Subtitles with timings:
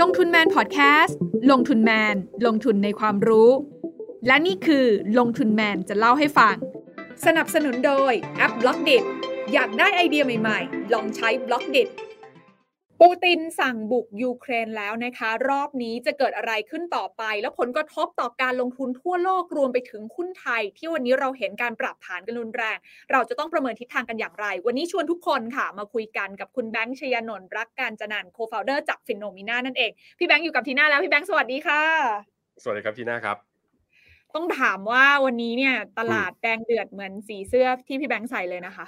[0.00, 1.18] ลงทุนแมนพอดแคสต์
[1.50, 2.14] ลงทุนแมน
[2.46, 3.50] ลงทุนในความรู้
[4.26, 4.86] และนี่คือ
[5.18, 6.54] ลงทุนแมนจะเล่าให้ฟัง
[7.24, 8.90] สนับสนุนโดยแอป Blockdit
[9.52, 11.78] อยากได้ไอเดียใหม่ๆ ลองใช้ Blockdit
[13.02, 22.76] ปูตินสั่งบุกยูเครนแล้วนะคะ รอบนี้จะเกิดอะไรขึ้นต่อไป แล้วผลกระทบต่อการลงทุนทั่วโลกรวมไปถึงหุ้นไทย ที่วันนี้เราเห็นการปรับฐานกันรุนแรง
[23.12, 31.82] เราจะต้องประเมินทิศทางกันอย่างไร วันนี้ชวนทุกคนค่ะ มาคุยกันกับคุณแบงค์ชยนนท์รักกาญจนันท์ Co-Founder จาก FINNOMENA นั่นเอง พี่แบงค์อยู่กับทีน่าแล้วพี่แบงค์สวัสดีค่ะ
[32.62, 33.36] สวัสดีครับทีน่าครับ
[34.34, 38.86] ต้องถามว่าวันนี้เนี่ยตลาดแดงเดือดเหมือนสีเสื้อที่พี่แบงค์ใส่เลยนะคะ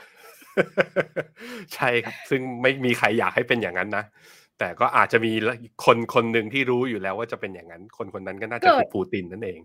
[1.75, 4.05] ใช่ครับ ซึ่งไม่มีใครอยากให้เป็นอย่างนั้นนะ
[4.59, 5.33] แต่ก็อาจจะมี
[5.85, 9.61] คนคนหนึ่งที่รู้อยู่แล้วว่าจะเป็นอย่างนั้น คนคนนั้นก็น่าจะคือปูตินนั่นเอง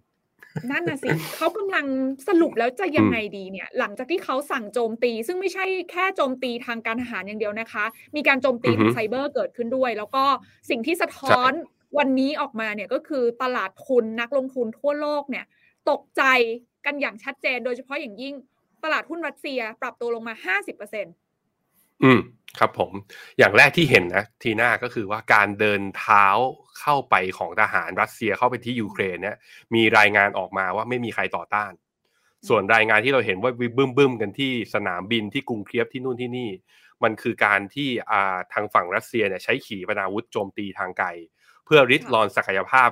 [0.72, 1.86] นั่นน่ะสิเขากำลัง
[2.28, 10.24] สรุปแล้วจะยังไงดีเนี่ย หลังจากที่เขาสั่งโจมตี ซึ่งไม่ใช่แค่โจมตีทางการทหารอย่างเดียวนะคะ มีการโจมตีทางไซเบอร์เกิดขึ้นด้วย แล้วก็
[10.70, 11.52] สิ่งที่สะท้อน
[11.98, 15.46] วันนี้ออกมาเนี่ยก็คือตลาดทุนนักลงทุนทั่วโลกเนี่ย
[15.90, 16.24] ตกใจ
[16.86, 18.34] กันอย่างชัดเจน โดยเฉพาะอย่างยิ่ง
[18.86, 22.20] ตลาดหุ้นรัสเซียปรับตัวลงมา 50%อืม
[22.60, 22.92] ครับผม
[23.38, 26.26] อย่างแรกที่เห็นนะทีหน้าก็คือว่าการเดินเท้า
[26.80, 29.38] เข้าไปของทหารรัสเซียเข้าไปที่ยูเครนเนี่ย
[29.76, 31.72] มีรายงานออกมาว่าไม่มีใครต่อต้าน
[32.48, 36.49] ส่วนรายงานที่เราเห็นว่าบึ้มบึ้มกันที่สนามบินที่กรุงเคียบที่นู่นที่นี่
[37.04, 41.08] มันคือการที่อ่าทางฝั่งรัสเซียเนี่ยใช้ขีปนาวุธโจมตีทางไกล
[41.66, 42.90] เพื่อริดรอนศักยภาพ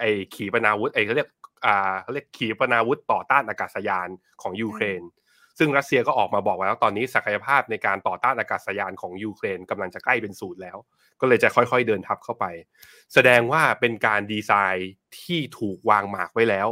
[0.00, 1.28] ไอ้ขีปนาวุธไอ้เขาเรียก
[1.66, 4.08] อ่าเขาเรียกขีปนาวุธต่อต้านอากาศยาน
[4.42, 5.02] ของยูเครน
[5.62, 10.76] ซึ่งรัสเซียก็ออกมาบอกแล้วตอนนี้ศักยภาพในการต่อต้านอากาศยานของยูเครนกำลังจะใกล้เป็นศูนย์แล้ว
[11.20, 12.44] ก็เลยจะค่อยๆเดินทับเข้าไป
[13.14, 16.68] แสดงว่าเป็นการดีไซน์ที่ถูกวางหมากไว้แล้ว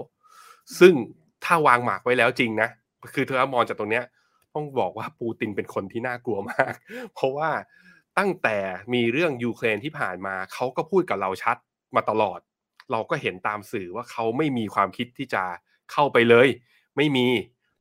[0.80, 0.94] ซึ่ง
[1.44, 2.68] ถ้าวางหมากไว้แล้วจริงนะ
[3.14, 4.04] คือถ้ามองจากตรงเนี้ย
[4.54, 6.72] ต้องบอกว่าปูตินเป็นคนที่น่ากลัวมาก
[7.14, 7.50] เพราะว่า
[8.18, 8.58] ตั้งแต่
[8.94, 11.56] มีเรื่องยูเครนที่ผ่านมาเขาก็พูดกับเราชัด
[11.96, 12.40] มาตลอด
[12.92, 15.44] เราก็เห็นตามสื่อว่าเขาไม่มีความคิดที่จะ
[15.92, 16.48] เข้าไปเลย
[16.96, 17.26] ไม่มี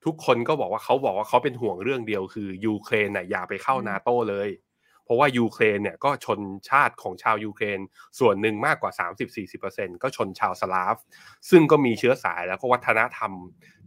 [0.07, 4.49] ทุกคนก็บอกว่าเขาบอกว่าเขาเป็นห่วงเรื่องเดียวคือยูเครนน่ะอย่าไปเข้านาโตเลย
[5.05, 7.79] เพราะว่ายูเครนเนี่ยก็ชนชาติของชาวยูเครน
[8.19, 8.91] ส่วนหนึ่งมากกว่า
[9.47, 10.95] 30-40%ก็ชนชาวสลาฟ
[11.49, 13.31] ซึ่งก็มีเชื้อสายแล้วก็วัฒนธรรม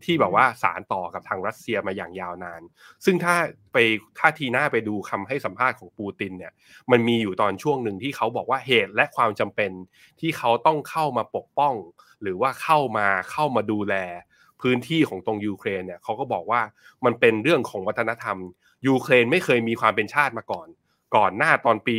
[0.04, 2.62] ที่แบบว่าสารต่อกับทางรัสเซียมาอย่างยาวนาน
[3.04, 3.34] ซึ่งถ้า
[3.72, 3.76] ไป
[4.18, 6.52] ถ้าทีหน้าไปดูคำให้สัมภาษณ์ของปูตินเนี่ย
[6.90, 9.70] มันมีอยู่ตอนช่วงหนึ่งที่เขาบอกว่าเหตุและความจำเป็น
[10.20, 11.74] ที่เขาต้องเข้ามาปกป้อง
[12.22, 13.94] หรือว่าเข้ามาเข้ามาดูแล
[14.60, 16.62] พื้นที่ของตรงยูเครนเนี่ยเขาก็บอกว่า
[17.04, 18.36] มันเป็นเรื่องของวัฒนธรรม
[18.88, 20.68] ยูเครนไม่เคยมีความเป็นชาติมาก่อน
[21.16, 21.96] ก่อนหน้าตอนปี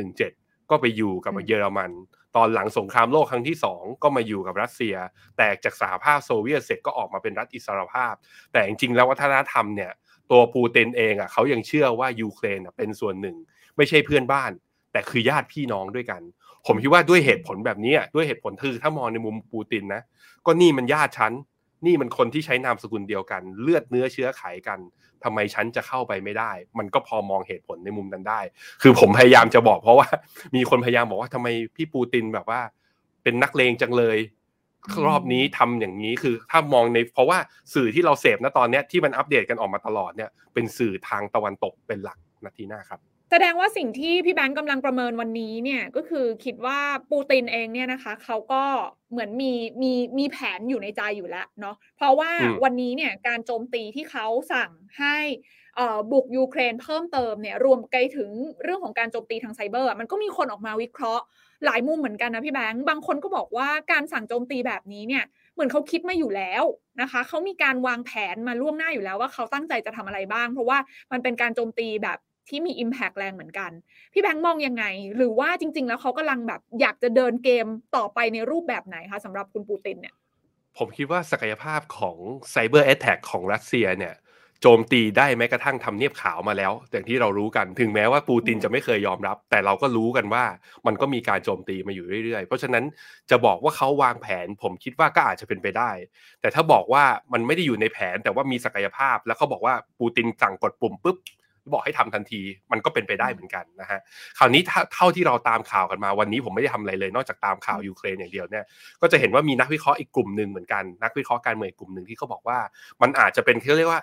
[0.00, 1.92] 1917 ก็ไปอยู่กับเยอรมัน
[2.36, 4.94] ตอนหลังสงครามโลกครั้งที่สองก็มาอยู่กับรัสเซีย
[5.36, 8.14] แตกจากสหภาพโซเวียตเสร็จก็ออกมาเป็นรัฐอิสรภาพ
[8.52, 9.92] แต่จริงๆแล้ววัฒนธรรมเนี่ย
[10.30, 13.36] ตัวปูตินเองอะเขายังเชื่อว่ายูเครนเป็นส่วนหนึ่ง
[13.76, 14.50] ไม่ใช่เพื่อนบ้าน
[14.92, 16.22] แต่คือญาติพี่น้องด้วยกัน
[16.66, 20.02] ผมคิดว่าด้วยเหตุผลแบบนี้ด้วยเหตุผลคือถ้ามองในมุมปูตินนะ
[20.46, 21.32] ก็นี่มันญาติฉัน
[21.86, 24.78] นี่มันคนที่ใช้นามสกุลเดียวกัน เลือดเนื้อเชื้อไขกัน
[25.24, 28.40] ทำไมฉันจะเข้าไปไม่ได้ มันก็พอมองเหตุผลในมุมนั้นได้
[28.82, 30.06] คือผมพยายามจะบอกเพราะว่า
[30.56, 32.60] มีคนพยายามบอกว่าทำไมพี่ปูตินแบบว่า
[33.22, 34.18] เป็นนักเลงจังเลย
[35.06, 37.38] รอบนี้ทำอย่างนี้คือถ้ามองในเพราะว่า
[37.74, 43.00] สื่อที่เราเสพนะตอนนี้ที่มันอัปเดตกันออกมาตลอดเนี่ยเป็นสื่อทางตะวันตกเป็นหลักนาทีหน้าครับ
[43.30, 46.78] แสดงว่าสิ่งที่พี่แบงค์กำลังประเมินวันนี้เนี่ยก็คือคิดว่า
[47.10, 48.62] ปูตินเองเนี่ยนะคะเขาก็
[49.10, 52.30] เหมือนมีมีมีแผนอยู่ในใจอยู่แล้วเนาะเพราะว่า
[52.64, 55.16] วันนี้เนี่ยการโจมตีที่เขาสั่งให้
[56.12, 58.30] บุกยูเครนเพิ่มเติมเนี่ยรวมไปถึง
[58.62, 61.24] เรื่องของการโจมตีทางไซเบอร์ มันก็มีคนออกมาวิเคราะห์
[61.64, 66.64] หลายมุมเหมือนกันนะพี่แบงค์บางคนก็บอกว่าการสั่งโจมตีแบบนี้เนี่ยเหมือนเขาคิดมาอยู่แล้ว
[67.00, 70.78] นะคะเขามีการวางแผนมาล่วงหน้าอยู่แล้วว่าเขาตั้งใจจะทำอะไรบ้าง เพราะว่า
[71.12, 72.18] มันเป็นการโจมตีแบบ
[72.48, 73.70] ที่มี Impact แรงเหมือนกัน
[74.12, 74.84] พี่แบงค์มองยังไง
[75.16, 80.14] หรือว่าจริง ๆ แล้วเขากำลังแบบอยากจะเดินเกมต่อไปในรูปแบบไหนคะสำหรับคุณปูตินเนี่ย
[80.78, 82.16] ผมคิดว่าศักยภาพของ
[82.50, 84.14] ไซเบอร์แอตแทกของรัสเซียเนี่ย
[84.62, 90.44] โจมตีได้แม้กระทั่งทำเนียบขาวมาแล้ว อย่างที่เรารู้กันถึงแม้ว่าปูตินจะไม่เคยยอมรับ แต่เราก็รู้กันว่า
[90.86, 92.84] มันก็มีการโจมตีมาอยู่เรื่อยๆ เพราะฉะนั้น
[93.30, 95.90] จะบอกว่าเขาวางแผน ผมคิดว่าก็อาจจะเป็นไปได้
[96.40, 101.16] แต่ถ้าบอกว่ามันไม่ได้อยู่ในแผนแต่ว่ามีศักยภาพ แล้วเขาบอกว่าปูตินสั่งกดปุ่มปุ๊บ
[101.72, 102.40] บอกให้ทำทันที
[102.72, 104.00] มันก็เป็นไปได้เหมือนกันนะฮะ
[104.38, 104.62] คราวนี้
[104.94, 108.64] เท่าที่เราตามข่าวกันมาวันนี้ผมไม่ได้ทำอะไรเลย นอกจากตามข่าวยูเครนอย่างเดียวเนี่ย
[109.00, 112.58] ก็จะเห็นว่ามีนักวิเคราะห์อีกกลุ่มหนึ่งเหมือนกันนักวิเคราะห์การเมืองกลุ่มหนึ่งที่เขาบอกว่า
[113.02, 114.02] มันอาจจะเป็นเขาเรียกว่า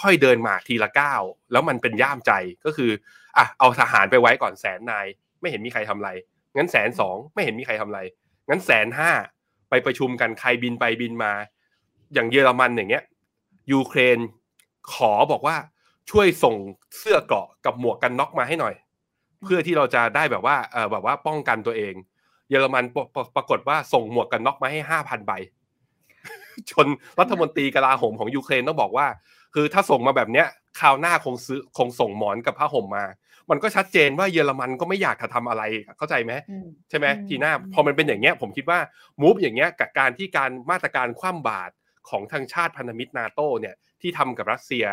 [0.00, 1.22] ค่อยๆเดินมาทีละก้าว
[1.52, 2.32] แล้วมันเป็นย่ามใจ
[2.64, 2.90] ก็คือ
[3.36, 5.06] อะเอาทหารไปไว้ก่อนแสนนาย
[5.40, 6.10] ไม่เห็นมีใครทำอะไร
[6.56, 8.00] งั้นแสนสองไม่เห็นมีใครทำอะไร
[8.48, 9.10] งั้นแสนห้า
[9.70, 11.32] ไปประชุมกันใครบินไปบินมา
[12.14, 13.04] อย่างเยอรมันอย่างเงี้ย
[13.72, 14.18] ยูเครน
[14.94, 15.56] ขอบอกว่า
[16.10, 16.56] ช่วยส่ง
[16.98, 18.74] เสื้อเกราะกับหมวกกันน็อกมาให้หน่อย
[19.44, 21.94] เพื่อที่เราจะได้แบบว่าเออแบบว่าป้องกันตัวเอง
[22.50, 22.84] เยอรมัน
[23.36, 25.32] ปรากฏว่าส่งหมวกกันน็อกมาให้ห้าพันใบ
[26.70, 26.86] จน
[27.20, 29.06] รัฐมนตรีกลาโหมของยูเครนต้องบอกว่า
[29.54, 30.46] คือถ้าส่งมาแบบเนี้ย
[30.80, 33.04] คราวหน้าคงซื้อคงส่งหมอนกับผ้าห่มมา
[33.50, 35.62] มันก็ชัดเจนว่าเยอรมันก็ไม่อยากจะทำอะไร
[35.98, 36.32] เข้าใจไหม
[36.90, 38.78] ใช่ไหมทีหน้าพอมันเป็นอย่างเงี้ยผมคิดว่า
[39.20, 41.72] มูฟอย่างเงี้ยกับการที่การมาตรการคว่ำบาตร
[42.08, 44.84] ของทางชาติพันธมิตรนาโตเนี่ยที่ทำกับรัสเซีย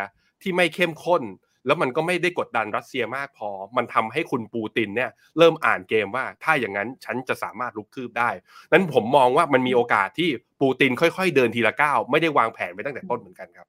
[0.42, 1.22] ที่ไม่เข้มข้น
[1.66, 8.30] แล้วมันก็ไม่ได้กดดันรัสเซียมากพอ มันทำให้คุณปูตินเนี่ยเริ่มอ่านเกมว่าถ้าอย่างนั้นฉันจะสามารถลุกคืบได้
[8.72, 10.28] นั้นผมมองว่ามันมีโอกาสที่
[10.60, 13.68] ปูตินค่อยๆ เดินทีละก้าวไม่ได้วางแผนไว้ตั้งแต่ต้นเหมือนกันครับ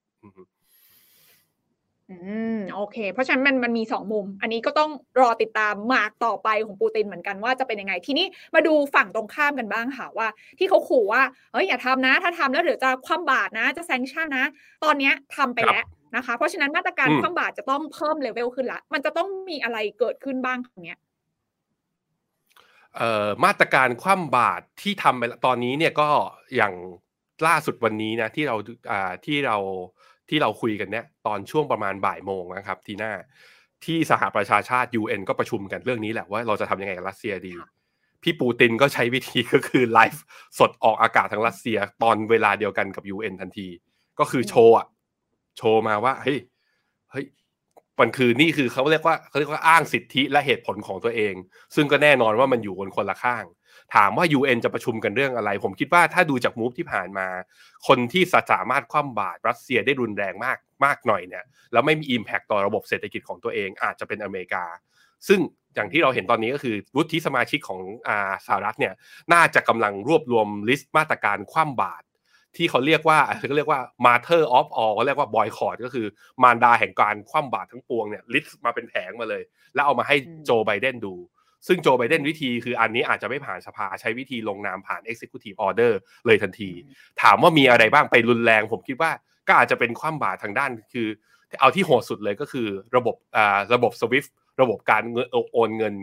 [2.12, 2.18] อื
[2.56, 4.91] มโอเค เพราะฉะนั้นมันมันมีสองมุม อันนี้ก็ต้อง
[5.21, 8.25] รอติดตามมากต่อไปของปูตินเหมือนกันว่าจะเป็นยังไง ทีนี้
[8.56, 10.27] มาดูฝั่งตรงข้ามกันบ้างค่ะว่า
[10.59, 11.21] ที่เขาขู่ว่า
[11.53, 14.45] เฮ้ยอย่าทำนะ ถ้าทำแล้วเดี๋ยวจะคว่ำบาตรนะ จะแซงชั่นนะ
[14.83, 15.85] ตอนนี้ทำไปแล้ว
[16.16, 21.00] นะคะ เพราะฉะนั้นมาตรการคว่ำบาตรจะต้องเพิ่มเลเวลขึ้นละ มันจะต้องมีอะไรเกิดขึ้นบ้างตรงเนี้ย
[22.96, 26.08] เอ่อมาตรการคว่ำบาตรที่ทำไปตอนนี้เนี่ยก็
[26.56, 26.74] อย่าง
[27.48, 28.56] ล่าสุดวันนี้นะที่เรา
[28.92, 29.58] อ่าที่เรา
[30.30, 33.13] ที่เราคุยกันเนี่ยตอนช่วงประมาณบ่ายโมงนะครับ ทีหน้า
[33.86, 37.54] ที่สหประชาชาติ UN ก็ประชุมกันเรื่องนี้แหละว่าเราจะทำยังไงกับรัสเซียดี
[38.24, 40.24] พี่ปูตินก็ใช้วิธีก็คือไลฟ์
[40.60, 43.68] สดออกอากาศทางรัสเซีย ตอนเวลาเดียวกันกับ UN ทันที
[44.19, 44.88] ก็คือโชว์อะ
[45.57, 46.39] โชว์มาว่าเฮ้ย
[47.12, 47.25] เฮ้ย
[48.00, 51.33] มันคือนี่คือเขาเรียกว่าเขาเรียกว่าอ้างสิทธิและเหตุผลของตัวเอง
[51.75, 53.45] ซึ่งก็แน่นอนว่ามันอยู่บนคนละข้าง
[53.95, 57.27] ถามว่า UN จะประชุมกันเรื่องอะไร ผมคิดว่าถ้าดูจากมูฟที่ผ่านมา
[57.88, 64.65] คนที่สามารถคว่ำบาตรรัสเซียได้รุนแรงมากมากหน่อยเนี่ยแล้วไม่มี impact ต่อระบบเศรษฐกิจของตัวเองอาจจะเป็นอเมริกา
[65.27, 65.39] ซึ่ง
[65.75, 68.94] อย่างที่เราเห็นตอนนี้ก็คือวุฒิสมาชิกของอ่าสหรัฐเนี่ย
[69.33, 72.06] น่าจะกำลังรวบรวม list มาตรการคว่ำบาตร
[72.57, 76.07] ที่เขาเรียกว่าเขาเรียกว่า Mother of all เขาเรียกว่าบอยคอตก็คือ
[76.44, 79.44] มารดาแห่งการคว่ำบาตรทั้งปวงเนี่ย list มาเป็นแผงมาเลย
[79.74, 80.15] แล้วเอามาให้
[80.45, 81.15] โจไบเดนดู
[81.68, 85.94] ซึ่งโจไบเดนวิธีคืออันนี้อาจจะไม่ผ่านสภาใช้วิธีลงนามผ่าน Executive Order
[86.25, 86.71] เลยทันที
[87.21, 89.12] ถามว่ามีอะไรบ้างไปรุนแรง ผมคิดว่า
[89.48, 91.07] ก็อาจจะเป็นความบาดทางด้านคือ
[91.59, 94.30] เอาที่โหดสุดเลยก็คือระบบอ่าระบบ SWIFT
[94.62, 95.94] ระบบการเงินโอนเงิน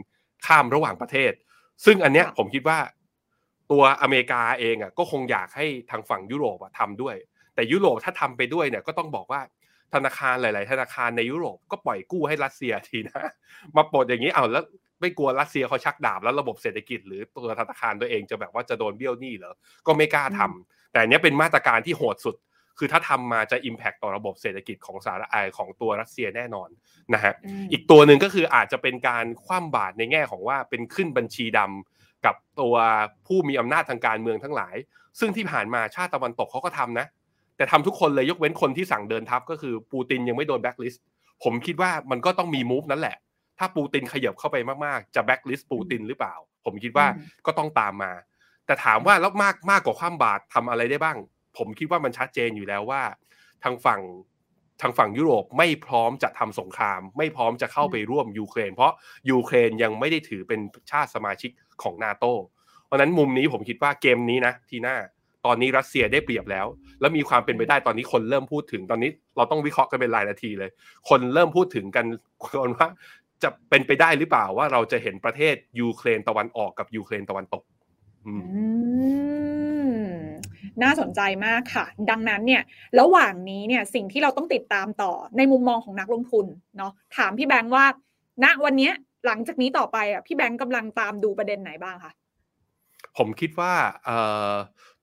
[0.46, 1.32] ข้ามระหว่างประเทศ
[1.84, 2.78] ซึ่งอันเนี้ยผมคิดว่า
[3.70, 7.16] ตัวอเมริกาเองอะก็คงอยากให้ทางฝั่งยุโรปทำด้วย
[7.54, 9.40] แต่ยุโรปถ้าทำไปด้วยเนี่ยก็ต้องบอกว่า
[9.94, 13.32] ธนาคารหลาย ๆ ธนาคารในยุโรปก็ปล่อยกู้ให้รัสเซียทีนะ
[13.76, 14.64] มาปลดอย่างนี้เอาแล้ว
[15.00, 19.54] ไม่กลัวรัสเซียเขาชักดาบแล้วระบบเศรษฐกิจหรือตัวธนาคารตัวเองจะแบบว่าจะโดนเบี้ยวหนี้เหรอ
[19.86, 22.36] ก็ไม่กล้าทำแต่เนี้ยเป็นมาตรการที่โหดสุด
[22.78, 26.68] คือถ้าทำมาจะ impact ต่อระบบเศรษฐกิจของสหรัฐของตัวรัสเซียแน่นอน
[27.14, 27.34] นะฮะ
[27.72, 32.74] อีกตัวหนึ่งก็คืออาจจะเป็นการคว่ำบาตรในแง่ของว่าเป็นขึ้นบัญชีดำ กับตัว
[33.26, 34.76] ผู้มีอำนาจทางการเมืองทั้งหลาย
[35.20, 37.06] ซึ่งที่ผ่านมาชาติตะวันตกเขาก็ทำนะ
[37.56, 41.02] แต่ทำทุกคนเลยยกเว้นคนที่สั่งเดินทัพก็คือปูตินยังไม่โดนแบ็กลิสต์
[41.44, 43.16] ผมคิดว่ามันก็ต้องมี move นั่นแหละ
[43.58, 46.34] ถ้าปูตินขยับเข้าไปมากๆ จะแบ็กลิสต์ปูตินหรือเปล่า
[46.64, 47.06] ผมคิดว่า
[47.46, 48.12] ก็ต้องตามมา
[48.66, 51.16] แต่ถามว่าแล้วมากมากกว่าความบาดทำอะไรได้บ้าง
[51.56, 53.02] ผมคิดว่ามันชัดเจนอยู่แล้วว่า
[53.64, 54.00] ทางฝั่ง
[54.82, 58.92] ทางฝั่งยุโรปไม่พร้อมจะทำสงคราม ไม่พร้อมจะเข้าไปร่วมยูเครน เพราะ
[59.30, 60.60] ยูเครนยังไม่ได้ถือเป็น
[60.90, 61.50] ชาติสมาชิก
[61.82, 62.24] ของนาโต
[62.86, 64.96] เพราะนั้นมุมนี้ผมคิดว่าเกมนี้นะทีหน้า
[65.46, 66.66] ตอนนี้รัสเซียได้เปรียบแล้ว
[67.00, 70.70] แล้วมีความเป็นไปได้ตอนนี้คนเริ่มพูดถึงตอนนี้เราต้องวิเคราะห์กันเป็นรายนาทีเลย
[71.08, 72.04] คนเริ่มพูดถึงกัน
[72.44, 72.88] คนว่า
[73.42, 77.62] จะเป็นไปได้หรือเปล่าว่าเราจะเห็นประเทศยูเครนตะวันออกกับยูเครนตะวันตก
[80.82, 82.62] น่าสนใจมากค่ะ ดังนั้นเนี่ย
[83.00, 86.46] ระหว่างนี้เนี่ยสิ่งที่เราต้องติดตามต่อในมุมมองของนักลงทุน
[86.78, 87.84] เนาะถามพี่แบงค์ว่า
[88.44, 88.90] ณวันนี้
[89.26, 92.12] หลังจากนี้ต่อไปอะพี่แบงค์กำลังตามดูประเด็นไหนบ้างคะ
[93.16, 94.18] ผมคิดว่าเอ่
[94.50, 94.52] อ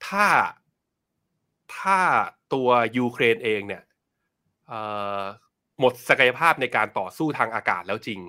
[0.07, 0.25] ถ้า
[1.77, 1.97] ถ้า
[2.53, 3.83] ตัวยูเครนเองเนี่ย
[4.67, 4.79] เอ่
[5.19, 5.21] อ
[5.79, 8.19] หมดศักยภาพในการต่อสู้ทางอากาศแล้วจริง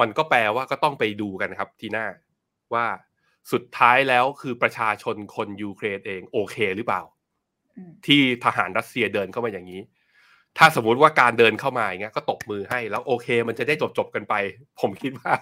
[0.00, 2.06] มันก็แปลว่าก็ต้องไปดูกันครับทีหน้า
[2.74, 2.86] ว่า
[3.52, 7.02] สุดท้ายแล้วคือประชาชนคนยูเครนเองโอเคหรือเปล่า
[8.06, 9.80] ที่ทหารรัสเซียเดินเข้ามาอย่างนี้
[10.58, 14.34] ถ้าสมมติว่าการเดินเข้ามาอย่างเงี้ยก็ตบมือให้แล้วโอเค มันจะได้จบจบกันไป
[14.80, 15.32] ผมคิดว่า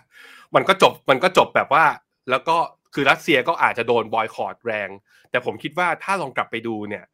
[0.54, 1.84] มันก็จบมันก็จบแบบว่า
[2.30, 2.56] แล้วก็
[2.94, 4.88] คือรัสเซียก็อาจจะโดนบอยคอรดแรง
[5.30, 7.04] แต่ผมคิดว่าถ้าลองกลับไปดูเนี่ย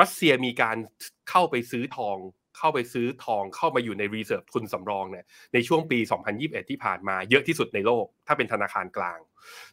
[0.00, 0.76] รัสเซียมีการ
[1.30, 2.16] เข้าไปซื้อทอง
[2.58, 5.24] เข้าไปซื้อทองเข้ามาอยู่ในรีเซิร์ฟทุนสำรองเนี่ย
[5.54, 5.98] ในช่วงปี
[6.34, 9.18] 2021 ที่ผ่านมาเยอะที่สุดในโลก ถ้าเป็นธนาคารกลาง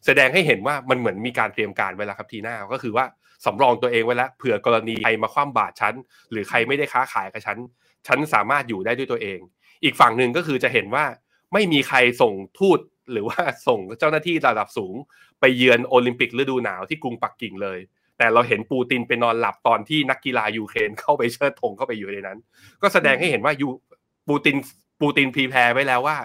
[0.06, 3.04] แสดงให้เห็นว่ามันเหมือนมีการเตรียมการไว้แล้วครับทีหน้าก็คือว่า
[3.46, 5.94] สำรองตัวเองไว้แล้วเผื่อกรณีใครมาคว่ำบาตรฉัน
[6.30, 7.58] หรือใครไม่ได้ค้าขายกับฉัน
[8.06, 9.38] ฉันสามารถอยู่ได้ด้วยตัวเอง
[9.84, 11.04] อีกฝั่งหนึ่งก็คือจะเห็นว่า
[11.52, 12.80] ไม่มีใครส่งทูต
[13.12, 13.38] หรือว่า
[13.68, 14.94] ส่งเจ้าหน้าที่ระดับสูง
[15.40, 17.78] ไปเยือนโอลิมปิกฤดูหนาวที่กรุงปักกิ่งเลย
[18.18, 22.38] แต่เราเห็นปูตินไปนอนหลับตอนที่นักกีฬายูเครนเข้าไปเชิดธงเข้าไปอยู่ในนั้น
[22.82, 23.68] ก็แสดงให้เห็นว่ายู
[24.28, 24.56] ปูติน
[25.00, 26.16] ปูตินพรีแพร์ไว้แล้วว่า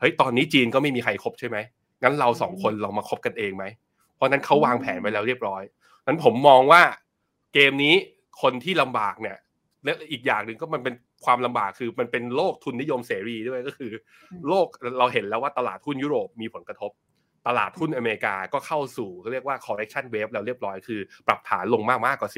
[0.00, 1.56] เฮ้ยตอนนี้จีนก็ไม่มีใครครบใช่ไหม
[2.02, 3.64] งั้นเราสองคนเรามาคบกันเองไหม
[4.16, 5.62] เพราะนั้นเขาวางแผนไว้แล้วเรียบร้อย
[6.06, 6.82] นั้นผมมองว่า
[7.54, 7.94] เกมนี้
[8.42, 9.36] คนที่ลำบากเนี่ย
[9.84, 13.90] และอีกอย่างหนึ่งก็มันเป็นความลำบากคือมันเป็นโลกทุนนิยมเสรีด้วยก็คือ
[14.48, 14.66] โลก
[14.98, 16.90] เราเห็นแล้วว่าตลาดหุ้นยุโรปมีผลกระทบ
[17.46, 22.30] ตลาดหุ้นอเมริกาก็เข้าสู่เขาเรียกว่า correction wave แล้วเรียบร้อยคือ ปรับฐานลงมากมากกว่า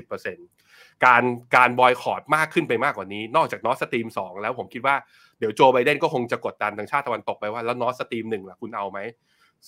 [0.47, 1.23] 10%การ
[1.57, 4.97] การบอยคอตมากขึ้นไปมากกว่านี้ นอกจาก Nord Stream สองแล้วผมคิดว่า
[5.39, 8.99] เดี๋ยวโจไบเดนก็คงจะกดดันทางชาติตะวันตกไปว่าแล้ว Nord Stream หนึ่งล่ะคุณเอาไหม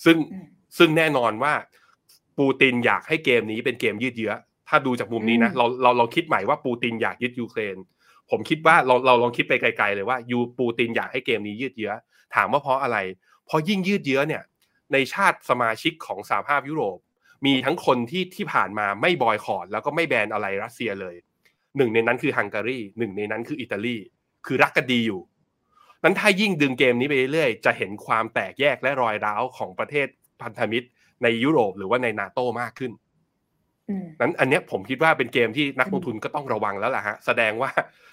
[0.03, 0.17] ซึ่ง
[0.77, 1.53] ซึ่งแน่นอนว่า
[2.39, 4.33] ปูตินอยากให้เกมนี้เป็นเกมยืดเยื้อ
[4.69, 7.77] ถ้าดูจากมุมนี้นะเราเราเราคิดใหม่ว่าปูตินอยากยึดยูเครน
[8.31, 11.91] ผมคิดว่าเราเราลองคิดไปไกล ๆ เลยว่ายูปูตินอยากให้เกมนี้ยืดเยื้อ
[12.35, 12.97] ถามว่าเพราะอะไร
[13.45, 14.43] เพราะยิ่งยืดเยื้อเนี่ย
[14.93, 16.97] ในชาติสมาชิกของสหภาพยุโรป
[17.45, 21.15] มีทั้งคนที่ที่ผ่านมาไม่บอยคอรดแล้วก็ไม่แบนอะไรรัสเซียเลย
[21.77, 23.97] หนึ่งในนั้นคือฮังการีหนึ่งในนั้นคืออิตาลี
[24.45, 25.21] คือรักกันดีอยู่
[26.03, 30.07] นั้นถ้ายิ่งดึงเกมนี้ไปเรื่อยๆจะเห็นความแตกแยกและรอยร้าวของประเทศ
[30.41, 30.87] พันธมิตร
[31.23, 32.91] ในยุโรปหรือว่าในนาโตมากขึ้น
[34.21, 37.69] นั้นอันนี้ผมคิดว่าเป็นเกมที่นักลงทุนก็ต้องระวังแล้วล่ะฮะ แสดงว่า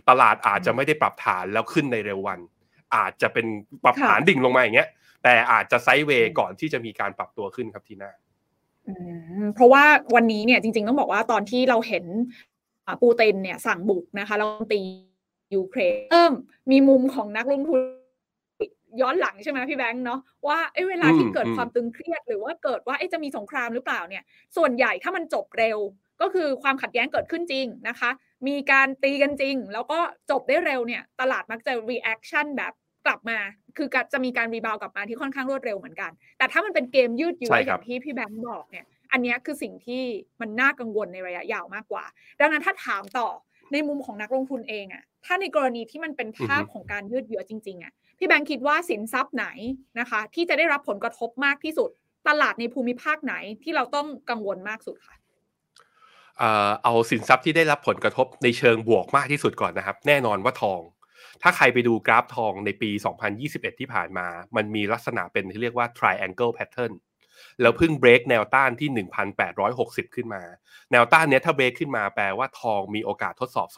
[0.09, 2.41] ตลาดอาจจะไม่ได้ปรับฐานแล้วขึ้นในเร็ววัน
[2.97, 3.47] อาจจะเป็น
[3.85, 4.89] ปรับฐานดิ่งลงมาอย่างเงี้ย
[5.25, 8.13] แต่อาจจะไซด์เวย์ก่อนที่จะมีการปรับตัวขึ้นครับทีหน้า
[9.55, 12.05] เพราะว่าวันนี้เนี่ยจริง ๆ ต้องบอกว่าตอนที่เราเห็น
[13.03, 14.81] ปูตินเนี่ยสั่งบุกนะคะเราตี
[15.55, 16.33] ยูเครนเริ่ม
[16.71, 17.81] มีมุมของนักลงทุน
[19.01, 24.23] ย้อนหลังใช่ไหมพี่แบงค์เนาะว่าเอ้เวลาที่เกิดความตึงเครียดหรือว่าเกิดว่าจะมีสงครามหรือเปล่าเนี่ย
[24.57, 25.79] ส่วนใหญ่ถ้ามันจบเร็ว
[26.21, 28.11] ก็คือความขัดแย้งเกิดขึ้นจริงนะคะ
[28.47, 29.99] มีการตีกันจริง แล้วก็
[30.31, 32.73] จบได้เร็วเนี่ย ตลาดมักจะ reaction แบบ
[33.07, 33.39] กลับมา
[33.77, 40.03] คือจะมีการรีบาวกลับมาที่ค่อนข้างรวดเร็วเหมือนกัน แต่ถ้ามันเป็นเกมยืดเยื้ออย่างที่พี่แบงค์บอกเนี่ย อันนี้คือสิ่งที่
[40.41, 42.05] มันน่ากังวลในระยะยาวมากกว่า
[42.41, 43.29] ดังนั้นถ้าถามต่อ
[43.73, 49.47] ในมุมของนักลงทุนเองอะถ้าในกรณีที่มันเป็นภาพของการยืดเยื้อจริงๆอะพี่แบงค์คิดว่าสินทรัพย์ไหน
[50.01, 51.91] นะคะ ที่จะได้รับผลกระทบมากที่สุด
[52.29, 55.17] ตลาดในภูมิภาคไหนที่เราต้องกังวลมากสุดค่ะ
[56.85, 60.81] เอาสินทรัพย์ที่ได้รับผลกระทบในเชิงบวกมากที่สุดก่อนนะครับ แน่นอนว่าทอง
[61.43, 62.91] ถ้าใครไปดูกราฟทองในปี
[63.35, 64.27] 2021 ที่ผ่านมา
[64.57, 66.93] มันมีลักษณะเป็นที่เรียกว่า triangle pattern
[67.61, 69.07] แล้วเพิ่งเบรกแนวต้านที่
[69.53, 70.43] 1,860 ขึ้นมา
[70.93, 73.69] แนวต้านเนี้ยถ้าเบรกขึ้นมาแปลว่าทองมีโอกาสทดสอบ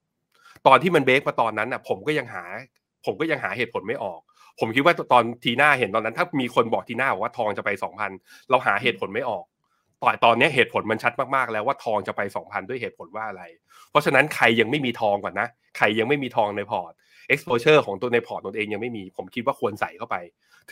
[0.00, 2.44] 2,000 ตอนที่มันเบรกมาตอนนั้นน่ะผมก็ยังหา
[3.06, 4.20] ผมก็ยังหาเหตุผลไม่ออก
[4.60, 8.10] ผมคิดว่าตอนทีหน้าเห็นตอนนั้น ถ้ามีคนบอกทีหน้าบอกว่าทองจะไปสองพัน
[8.50, 9.44] เราหาเหตุผลไม่ออก
[10.02, 13.42] แต่ตอนนี้เหตุผลมันชัดมากๆแล้วว่าทองจะไปสองพันด้วยเหตุผลว่าอะไร
[13.90, 16.92] เพราะฉะนั้นใครยังไม่มีทองก่อนนะใครยังไม่มีทองในพอร์ต
[17.32, 20.16] exposure ของตัวในพอร์ตตนเองยังไม่มีผมคิดว่าควรใส่เข้าไป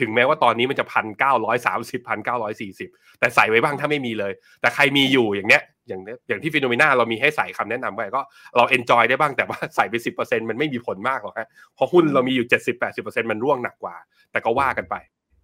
[0.01, 8.23] ถึงแม้ว่าตอนนี้มันจะพันเก้าร้อยสามสิบพันเก้าร้อยสี่สิบแต่ใส่ไว้บ้างถ้าไม่มีเลย แต่ใครมีอยู่อย่างเนี้ยอย่างอย่างที่ FINNOMENA เรามีให้ใส่คำแนะนำไว้ก็
[8.57, 13.97] เราเอนจอยได้บ้างแต่ว่าใส่ไปสิบเปอร์เซ็นมันไม่มีผลมากหรอกฮะเพราะหุ้นเรามีอยู่เจ็ดสิบแปดสิบเปอร์เซ็นมันร่วงหนักกว่า
[14.33, 14.97] แต่ก็ว่ากันไป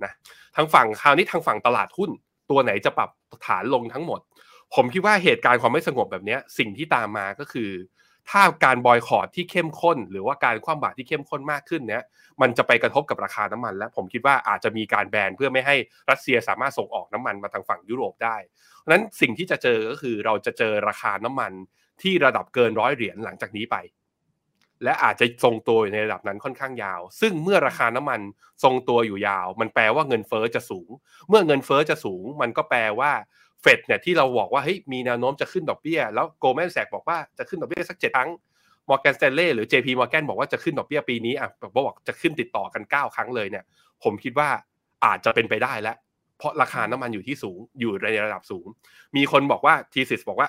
[0.05, 0.12] นะ
[0.57, 2.11] ทางฝั่งคราวนี้ทางฝั่งตลาดหุ้น
[2.50, 3.11] ตัวไหนจะปรับ
[3.47, 4.21] ฐานลงทั้งหมด
[4.75, 7.71] ผมคิดว่าเหตุการณ์ความไม่สงบแบบนี้สิ่งที่ตามมาก็คือ
[8.31, 12.05] ถ้าการบอยคอรดที่เข้มข้น หรือว่าการคว่ำบาตรที่เข้มข้นมากขึ้นเนี้ย
[12.41, 15.76] มันจะไปกระทบกับราคาน้ำมัน และผมคิดว่าอาจจะมีการแบนเพื่อไม่ให้
[16.11, 18.37] รัสเซียสามารถส่งออกน้ำมันมาทางฝั่งยุโรปได้
[18.88, 21.53] นั้นสิ่งที่จะเจอก็คือเราจะเจอราคาน้ำมัน
[22.03, 23.76] ที่ระดับเกินร้อยเหรียญหลังจากนี้ไป
[24.85, 28.21] และอาจจะทรงตัวอยู่ในระดับนั้นค่อนข้างยาว ซึ่งเมื่อราคาน้ำมัน
[28.64, 30.88] ทรงตัวอยู่ยาว มันแปลว่าเงินเฟอ้อจะสูง
[31.28, 33.12] เมื่อเงินเฟอ้อจะสูง มันก็แปลว่า
[33.62, 38.30] เฟดเนี่ยที่เราบอกว่าเฮ้ยมีแนวโน้มจะขึ้นดอกเบี้ย แล้วโกลแมนแซกบอกว่าจะขึ้นดอกเบี้ยสักเจ็ดครั้ง
[38.88, 41.50] มอร์แกนสเตนเล่หรือ JP Morgan บอกว่าจะขึ้นดอกเบี้ยปีนี้อะ
[41.87, 43.64] บอกจะขึ้นติดต่อกัน 9 ครั้งเลยเนี่ย
[44.02, 44.49] ผมคิดว่า
[45.04, 45.97] อาจจะเป็นไปได้แล้ว
[46.38, 48.66] เพราะราคาน้ำมันอยู่ที่สูงอยู่ในระดับสูง
[49.16, 50.49] มีคนบอกว่าทีสิสบอกว่า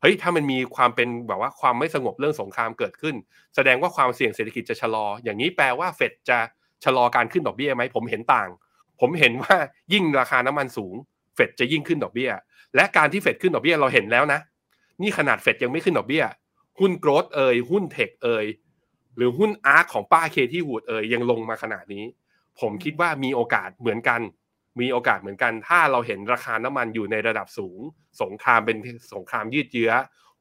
[0.00, 3.14] เฮ้ยถ้ามันมีความเป็นแบบว่าความไม่สงบเรื่องสงครามเกิดขึ้น
[3.54, 6.38] แสดงว่าความเสี่ยงเศรษฐกิจจะชะลอ อย่างนี้แปลว่าเฟดจะ
[6.84, 8.48] ชะลอการขึ้นดอกเบี้ยไหมผมเห็นต่าง
[9.00, 9.56] ผมเห็นว่า
[9.92, 10.94] ยิ่งราคาน้ำมันสูง
[11.34, 12.30] เฟดจะยิ่งขึ้นดอกเบี้ย
[12.74, 14.40] และการที่เฟดขึ้นดอกเบี้ยเราเห็นแล้วนะ
[15.02, 16.24] นี่ขนาดเฟดยังไม่ขึ้นดอกเบี้ย
[16.78, 18.46] หุ้นโกรดเอ่ยหุ้นเทคเอ่ย
[19.16, 22.04] หรือหุ้นอาร์คของป้าเคที่วูดเอ่ยยังลงมาขนาดนี้
[22.60, 24.20] ผมคิดว่ามีโอกาสเหมือนกัน
[24.80, 27.80] มีโอกาสเหมือนกัน ถ้าเราเห็นราคาน้ำมันอยู่ในระดับสูง
[28.22, 28.76] สงครามเป็น
[29.14, 29.92] สงครามยืดเยื้อ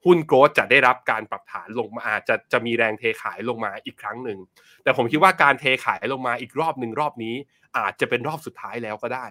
[0.06, 4.39] หุ้นโกลดจะได้รับการปรับฐานลงมาอาจจะจะมีแรงเทขายลงมาอีกครั้งหนึ่ง
[4.84, 7.36] แต่ผมคิดว่าการเทขายลงมาอีกรอบหนึ่งรอบนี้
[7.77, 9.27] อาจจะเป็นรอบสุดท้ายแล้วก็ได้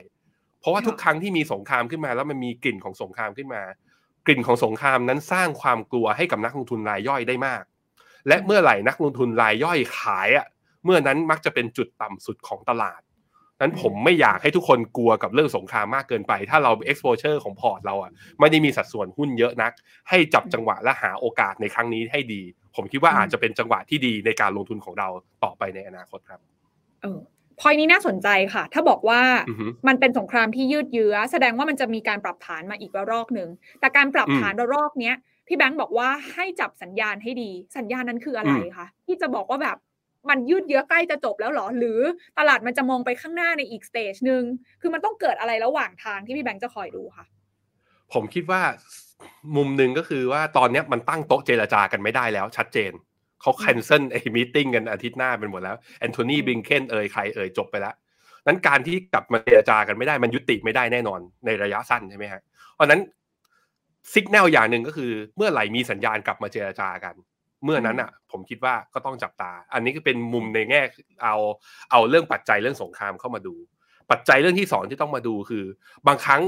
[0.61, 3.63] เพราะว่าทุกครั้งที่มีสงครามขึ้นมา แล้วมันมีกลิ่นของสงครามขึ้นมา
[4.27, 7.63] กลิ่นของสงครามนั้นสร้างความกลัวให้กับนักลงทุนรายย่อยได้มาก
[8.29, 10.47] และเมื่อไหร่นักลงทุนรายย่อยขายอะ
[10.85, 13.01] เมื่อนั้นมักจะเป็นจุดต่ำสุดของตลาด
[13.61, 19.73] นั้นผมไม่อยากให้ทุกคนกลัวกับเรื่องสงครามมากเกินไป ถ้าเรา exposure ของพอร์ตเราอะไม่ได้มีสัดส่วนหุ้นเยอะนัก
[20.09, 22.43] ให้จับจังหวะและหาโอกาสในครั้งนี้ให้ดี
[22.77, 25.09] ผมคิดว่าอาจจะเป็นจังหวะที่ดีในการลงทุนของเรา
[25.45, 26.41] ต่อไปในอนาคตครับ
[27.03, 27.19] เออ
[27.61, 29.21] พอยนี้น่าสนใจค่ะ ถ้าบอกว่า
[29.89, 33.49] มันเป็นสงครามที่ยืดเยื้อ แสดงว่ามันจะมีการปรับฐานมาอีกระลอกหนึ่ง
[33.81, 39.77] แต่การปรับฐานระลอกเนี้ยพี่แบงค์บอกว่าให้จับสัญญาณให้ดี สัญญาณนั้นคืออะไรคะที่จะบอกว่าแบบ
[40.31, 42.01] มันยืดเยื้อใกล้จะจบแล้วหรอ หรือ
[42.39, 44.43] ตลาดมันจะมองไปข้างหน้าในอีก stage หนึ่ง
[44.81, 47.25] คือมันต้องเกิดอะไรระหว่างทางที่พี่แบงค์จะคอยดูค่ะ
[48.13, 48.63] ผมคิดว่า
[49.57, 52.93] มุมหนึ่งก็คือว่าตอนนี้มันตั้งโต๊ะเจรจากันไม่ได้แล้ว ชัดเจน
[53.41, 57.95] เขา cancel ไอ้ meeting กันอาทิตย์หน้าเป็นหมดแล้วแอนโทนีบลิงเคนเอ่ยใครเอ่ยจบไปแล้ว
[58.47, 62.43] นั้นการที่กลับมาเจรจากันไม่ได้มันยุติไม่ได้แน่นอนในระยะสั้นใช่ไหมฮะ
[62.75, 63.01] เพราะนั้น
[64.15, 67.15] สัญญาณอย่างหนึ่งก็คือ เมื่อไหร่มีสัญญาณกลับมาเจรจากัน
[67.65, 70.83] เมื่อนั้นอะ ผมคิดว่าก็ต้องจับตา อันนี้ก็เป็นมุมในแง่
[71.23, 71.37] เอา
[71.91, 73.55] เอาเรื่องปัจจัยเรื่องสงครามเข้ามาดู
[74.11, 75.65] ปัจจัยเรื่องที่สองที่ต้องมาดูคือ
[76.07, 76.43] บางครั้ง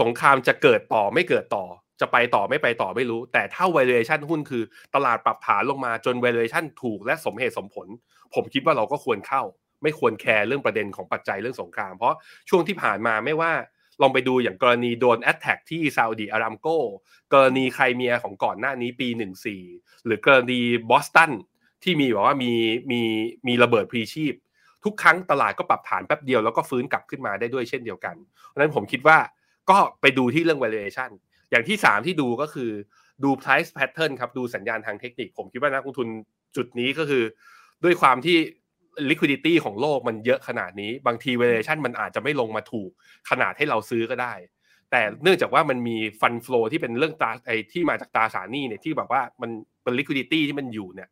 [0.00, 1.64] สงครามจะเกิดต่อไม่เกิดต่อ
[2.00, 4.62] จะไปต่อไม่ไปต่อไม่รู้ แต่ถ้า valuation หุ้นคือ
[4.94, 7.88] ตลาดปรับฐานลงมาจน valuation ถูกและสมเหตุสมผล
[8.34, 9.42] ผมคิดว่าเราก็ควรเข้า
[9.82, 12.14] ไม่ควรแคร์เรื่องประเด็นของปัจจัยเรื่องสงคราม เพราะ
[12.48, 13.52] ช่วงที่ผ่านมาไม่ว่า
[14.02, 16.68] ลองไปดูอย่างกรณีโดน attack ที่ซาอุดีอารามโก
[17.32, 19.08] กรณีไครเมียของก่อนหน้านี้ปี
[19.56, 21.32] 14 หรือกรณีบอสตัน
[21.82, 22.52] ที่มีบอกว่ามี
[22.90, 23.00] มี
[23.46, 24.34] มีระเบิดพรีชีพ
[24.84, 28.16] ทุกครั้งตลาดก็ปรับฐานแป๊บเดียวแล้วก็ฟื้นกลับขึ้นมาได้ด้วยเช่นเดียวกัน
[28.48, 29.18] เพราะฉะนั้นผมคิดว่า
[29.70, 31.10] ก็ไปดูที่เรื่อง valuation
[31.50, 32.70] อย่างที่สามที่ดูก็คือ
[33.24, 36.08] ดู price pattern ครับ ดูสัญญาณทางเทคนิค ผมคิดว่านักลงทุน
[36.56, 37.24] จุดนี้ก็คือ
[37.84, 38.36] ด้วยความที่
[39.10, 42.90] liquidity ของโลกมันเยอะขนาดนี้ บางที valuation มันอาจจะไม่ลงมาถูก
[43.30, 44.34] ขนาดให้เราซื้อก็ได้
[44.90, 49.50] แต่เนื่องจากว่ามันมีฟันฟลอที่เป็นเรื่องตาไอที่มาจากตาสานี้เนี่ยที่แบบว่ามัน
[49.82, 51.08] เป็น liquidity ที่มันอยู่เนี่ย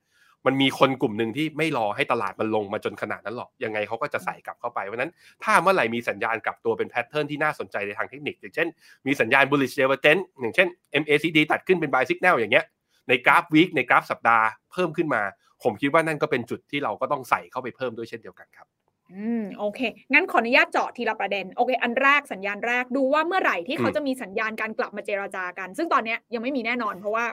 [0.46, 5.12] มันมีคนกลุ่มหนึ่งที่ไม่รอให้ตลาดมันลงมาจนขนาดนั้นหรอก ยังไงเขาก็จะใส่กลับเข้าไปเพราะนั้น
[5.44, 8.68] ถ้าเมื่อไหร่มีสัญญาณกลับตัวเป็นแพทเทิร์นที่น่าสนใจในทางเทคนิค อย่างเช่น
[9.06, 10.68] มีสัญญาณ bullish divergence อย่างเช่น
[11.02, 12.64] MACD ตัดขึ้นเป็น buy signal อย่างเงี้ย
[13.08, 15.22] ในกราฟวีคในกราฟสัปดาห์เพิ่มขึ้นมา
[15.62, 18.68] ผมคิดว่านั่นก็เป็นจุดที่เราก็ต้องใส่เข้าไปเพิ่มด้วยเช่นเดียวกันครับ
[19.14, 19.80] อืมโอเค
[20.12, 27.24] งั้นขออนุญาตเจาะทีละประเด็นโอเค อันแรกสัญญาณแรกดูว่าเมื่อไหร่ที่เขาจะมีสัญญาณการกลับมาเจราจากัน ซึ่งตอนนี้ยังไม่มีแน่นอน เพราะว่า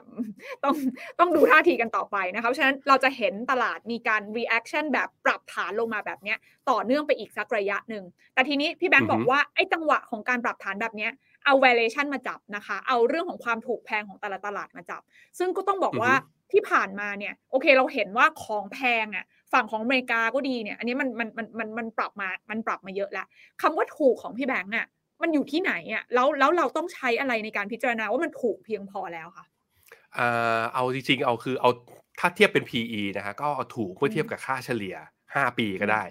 [0.63, 0.75] ต้อง
[1.19, 6.35] ต้องดูท่าทีกันต่อไปนะคะเพราะฉะนั้นเราจะเห็นตลาดมีการ reaction แบบปรับฐานลงมาแบบนี้
[6.69, 11.07] ต่อเนื่องไปอีกสักระยะหนึ่งแต่ทีนี้พี่แบงค์บอกว่าไอ้จังหวะของการปรับฐานแบบนี้
[11.45, 15.01] เอา valuation มาจับนะคะ เอาเรื่องของความถูกแพงของแต่ละตลาดมาจับ
[15.39, 16.13] ซึ่งก็ต้องบอกว่า
[16.51, 23.27] ที่ผ่านมาเนี่ยโอเคเราเห็นว่าของแพงอะฝั่งของอเมริกาก็ดีเนี่ย อันนี้มันมันมันมันมันปรับมามันปรับมาเยอะแล้ว
[23.61, 24.85] คำว่าถูกของพี่แบงค์อะ
[25.21, 29.45] มันอยู่ที่ไหนอะแล้วแล้วเราต้องใช้อะไรในการพิจารณาว่ามันถูกเพียงพอแล้วค่ะ
[30.73, 31.69] เอาจริงๆเอาคือเอา
[32.19, 36.03] ถ้าเทียบเป็น PE นะฮะก็เอาถูกเมื่อเทียบกับค่าเฉลี่ย 5 ปีก็ได้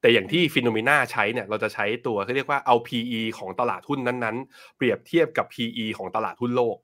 [0.00, 6.76] แต่อย่างที่ฟิโนเมนาใช้เนี่ยเราจะใช้ตัวเขาเรียกว่าเอา PE ของตลาดหุ้นนั้นๆ เปรียบเทียบกับ PE ของตลาดหุ้นโลก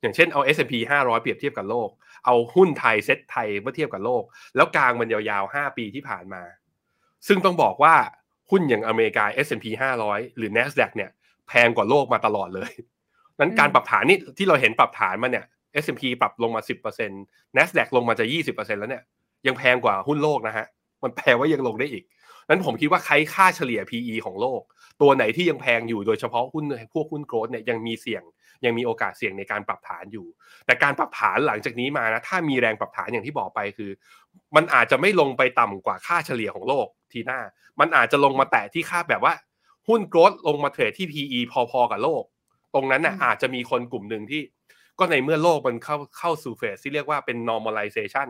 [0.00, 1.88] อย่างเช่นเอา S&P 500 เปรียบเทียบกับโลก
[2.26, 4.22] เอาหุ้นไทยเซ็ตไทยเมื่อเทียบกับโลก
[4.56, 6.42] แล้วกลางมันยาวๆ 5 ปีที่ผ่านมา
[7.26, 7.94] ซึ่งต้องบอกว่า
[8.50, 9.66] หุ้นอย่างอเมริกา S&P
[10.02, 11.10] 500 หรือ NASDAQ เนี่ย
[11.48, 12.70] แพงกว่าโลกมาตลอดเลย
[13.40, 15.44] นั้นการปรับฐานนี่ที่เราเห็นปรับฐานมาเนี่ย
[15.82, 16.62] S&P ปรับลงมา
[17.08, 19.02] 10% NASDAQ ลงมาจะ 20%แล้วเนี่ย
[19.46, 20.66] ยังแพงกว่าหุ้นโลกนะฮะ
[21.02, 22.04] มันแปลว่ายังลงได้อีก
[22.48, 24.60] นั้นผมคิดว่าใครค่าเฉลี่ย PE ของโลก
[25.00, 28.22] ตัวไหนที่ยังแพงอยู่โดยเฉพาะหุ้นพวกหุ้นโกลด์เนี่ยยังมีเสี่ยง
[28.64, 30.26] ยังมีโอกาสเสี่ยงในการปรับฐานอยู่
[30.66, 33.90] แต่การปรับฐานหลังจากนี้มานะถ้ามีแรงปรับฐานอย่างที่บอกไปคือ
[34.56, 37.40] มันอาจจะไม่ลงไปต่ำกว่าค่าเฉลี่ยของโลกทีหน้า
[37.80, 39.34] มันอาจจะลงมาแตะที่ค่าแบบว่า
[39.88, 42.22] หุ้นโกลด์ลงมาเทรดที่ PE พอๆกับโลก
[42.74, 44.42] ตรงนั้นน่ะอาจจะมีคนกลุ่มหนึ่งที่
[44.98, 48.28] ก็ในเมื่อโลกมันเข้าเข้าสู่เฟสที่เรียกว่าเป็น normalization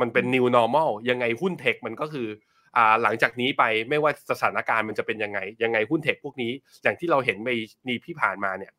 [0.00, 2.28] มันเป็น new normal ยังไงหุ้นเทคมันก็คือ
[2.76, 7.50] อ่าหลังจากนี้ไปไม่ว่าสถานการณ์มันจะเป็นยังไง ยังไงหุ้นเทคพวกนี้ อย่างที่เราเห็นใน
[7.88, 8.72] นีที่ผ่านมาเนี่ย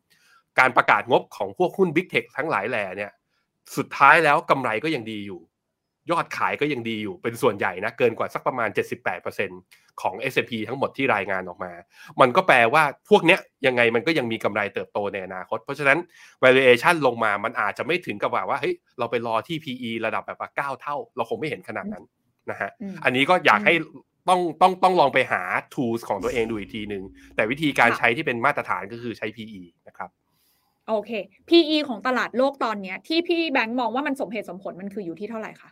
[0.58, 3.12] การประกาศงบของพวกหุ้นบิ๊กเทคทั้งหลายแหล่เนี่ย
[3.76, 5.40] สุดท้ายแล้วกำไรก็ยังดีอยู่
[6.10, 8.68] ยอดขายก็ยังดีอยู่ เป็นส่วนใหญ่นะ เกินกว่าสักประมาณ
[9.34, 11.72] 78%ของ S&P ทั้งหมดที่รายงานออกมา
[12.20, 15.98] มันก็แปลว่าพวกเนี้ยยังไงมันก็ยังมีกำไรเติบโตในอนาคต เพราะฉะนั้น
[16.42, 22.04] valuation ลงมา มันอาจจะไม่ถึงกับว่าว่าเฮ้ยเราไปรอที่ PE ระดับแบบเก้าเท่า เราคงไม่เห็นขนาดนั้น
[22.50, 22.70] นะฮะ
[23.04, 23.74] อันนี้ก็อยากให้
[24.28, 25.42] ต้องต้องต้องลองไปหา
[25.74, 27.02] tools ของตัวเองดูอีกทีหนึ่ง
[27.36, 30.10] แต่วิธีการใช้ที่เป็นมาตรฐานก็คือใช้ PE นะครับ
[30.88, 31.10] โอเค
[31.48, 35.70] PE ของตลาดโลกตอนนี้ที่พี่แบงค์มองว่ามันสมเหตุสมผลมันคืออยู่ที่เท่าไหร่คะ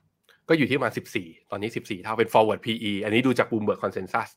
[0.48, 4.28] ก็อยู่ที่ประมาณ14 ตอนนี้ 14 เท่าเป็น forward PE อันนี้ดูจาก Bloomberg Consensus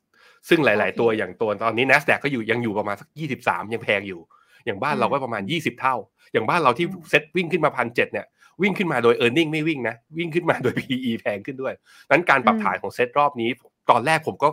[0.49, 3.07] ซึ่งหลาย ๆ ตัวอย่างตัวตอนนี้ NASDAQ ก็อยู่ยังอยู่ประมาณสัก
[3.39, 4.19] 23 ยังแพงอยู่
[4.65, 5.95] อย่างบ้านเราก็ประมาณ 20 เท่า
[6.33, 8.25] อย่างบ้านเราที่เซ็ตวิ่งขึ้นมาพันเเนี่ย
[8.61, 11.73] วิ่งขึ้นมาโดย e a r n i n g ไม่วิ่งนะ วิ่งขึ้นมาโดย PE แพงขึ้นด้วย
[12.09, 13.49] นั้นการปรับฐานของเซ็ตรอบนี้
[13.91, 14.49] ตอนแรกผมก็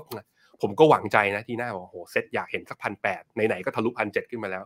[0.62, 4.64] ผมก็หวังใจนะที่หน้าบอกโหเซ็ตอยากเห็นสักพันแปดไหนๆก็ทะลุพันเขึ้นมาแล้ว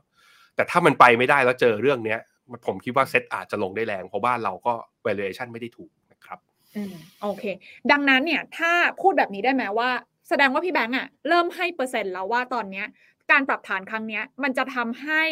[0.58, 2.20] แต่ถ้ามันไปไม่ได้แล้วเจอเรื่องเนี้ย
[2.66, 4.72] ผมคิดว่าเซ็ตอาจจะลงได้แรง เพราะบ้านเราก็
[5.06, 6.38] valuation ไม่ได้ถูกนะครับ
[6.76, 7.44] อืมโอเค
[7.92, 9.90] ดังนั้นเนี่ยถ้าพูดแบบนี้ได้ไหมว่า
[10.28, 12.86] แสดงว่าพี่แบงก์อะเริ่มให้เปอร์เซ็นต์แล้วว่าตอนเนี้ย
[13.30, 15.22] การปรับฐานครั้งเนี้ย มันจะทำให้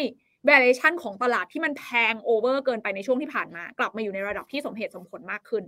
[0.49, 5.63] valuation ของตลาดที่มันแพงโอเวอร์เกินไปในช่วงที่ผ่านมา กลับมาอยู่ในระดับที่สมเหตุสมผลมากขึ้น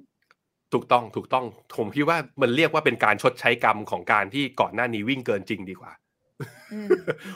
[0.73, 1.45] ถูกต้องถูกต้อง
[1.77, 5.91] ผมคิดว่ามันเรียกว่าเป็นการชดใช้กรรมของการที่ก่อนหน้านี้วิ่งเกินจริงดีกว่า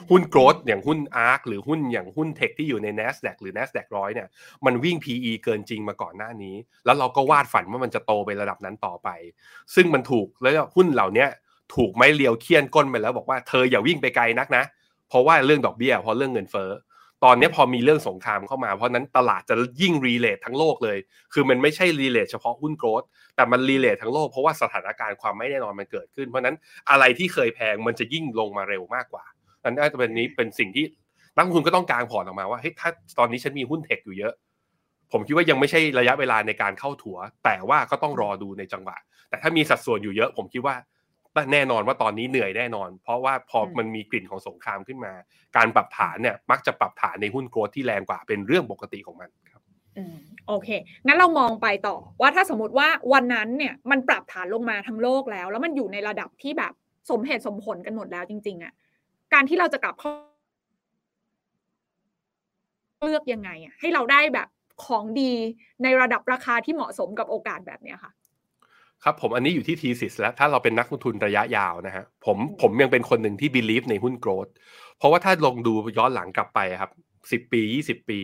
[0.09, 4.27] หุ้น growth อย่างหุ้น ARK หรือหุ้นอย่างหุ้น tech ที่อยู่ใน NASDAQ หรือ NASDAQ ร้อยเนี่ย
[4.65, 9.09] มันวิ่ง PE เกินจริงมาก่อนหน้านี้ แล้วเราก็วาดฝันว่ามันจะโตไประดับนั้นต่อไป
[9.75, 11.25] ซึ่งมันถูกแล้วหุ้นเหล่านี้
[11.75, 14.63] ถูกไม้เรียวเฆี่ยนก้นไปแล้วบอกว่าเธออย่าวิ่งไปไกลนักนะ
[15.09, 16.71] เพราะว่าเรื่องดอกเบี้ยเพราะเรื่องเงินเฟ้อ
[17.23, 20.97] ตอนนี้พอมีเรื่องสงครามเข้ามา เพราะนั้นตลาดจะยิ่ง re-rate ทั้งโลกเลย
[21.33, 23.03] คือมันไม่ใช่ re-rate เฉพาะหุ้น growth
[23.35, 26.55] แต่มัน re-rate ทั้งโลกเพราะว่าสถานการณ์ความไม่แน่นอนมันเกิดขึ้น เพราะนั้น
[26.89, 29.25] อะไรที่เคยแพงมันจะยิ่งลงมาเร็วมากกว่า
[29.63, 30.85] อันนี้จะเป็นนี้เป็นสิ่งที่
[31.35, 34.33] นักลงทุนก็ต้องการพอร์ตออกมาว่าเฮ้ยถ้าตอนนี้ฉันมีหุ้นเทคอยู่เยอะ
[35.11, 38.97] ผมคิดว่ายังไม่ใช่ระยะเวลาในการเข้าถัว แต่ว่าก็ต้องรอดูในจังหวะ
[39.29, 40.75] แต่ถ้ามีสัดส่วนอยู่เยอะ ผมคิดว่า
[41.53, 45.13] แน่นอนว่าตอนนี้เหนื่อยแน่นอน เพราะว่าพอมันมีกลิ่นของสงครามขึ้นมา
[45.57, 49.61] การปรับฐานเนี่ยมักจะปรับฐานในหุ้นโกลด์ที่แรงกว่าเป็นเรื่องปกติของมันครับ
[49.97, 50.15] อืม
[50.47, 50.69] โอเค
[51.05, 56.73] งั้นเรามองไปต่อว่าถ้าสมมติว่าวันนั้นเนี่ยมันปรับฐานลงมาทั้งโลกแล้ว แล้วมันอยู่ในระดับที่แบบ
[57.09, 58.73] สมเหตุสมผลกันหมดแล้วจริง ๆอะ่ะ
[59.33, 60.11] การที่เราจะกลับเข้า
[63.03, 64.47] เลือกยังไงอะให้เราได้แบบ
[64.85, 65.31] ของดี
[65.83, 68.11] ในระดับราคาที่เหมาะสมกับโอกาสแบบเนี้ยค่ะ
[69.03, 74.47] ครับผมอันนี้อยู่ที่ทีสิสแล้ว ถ้าเราเป็นนักลงทุนระยะยาวนะฮะผมผมยังเป็นคนหนึ่งที่บิลีฟในหุ้นโกรด
[74.97, 76.91] เพราะว่าถ้าลงดูย้อนหลังกลับไปครับ
[77.31, 78.19] สิบปียี่สิบปี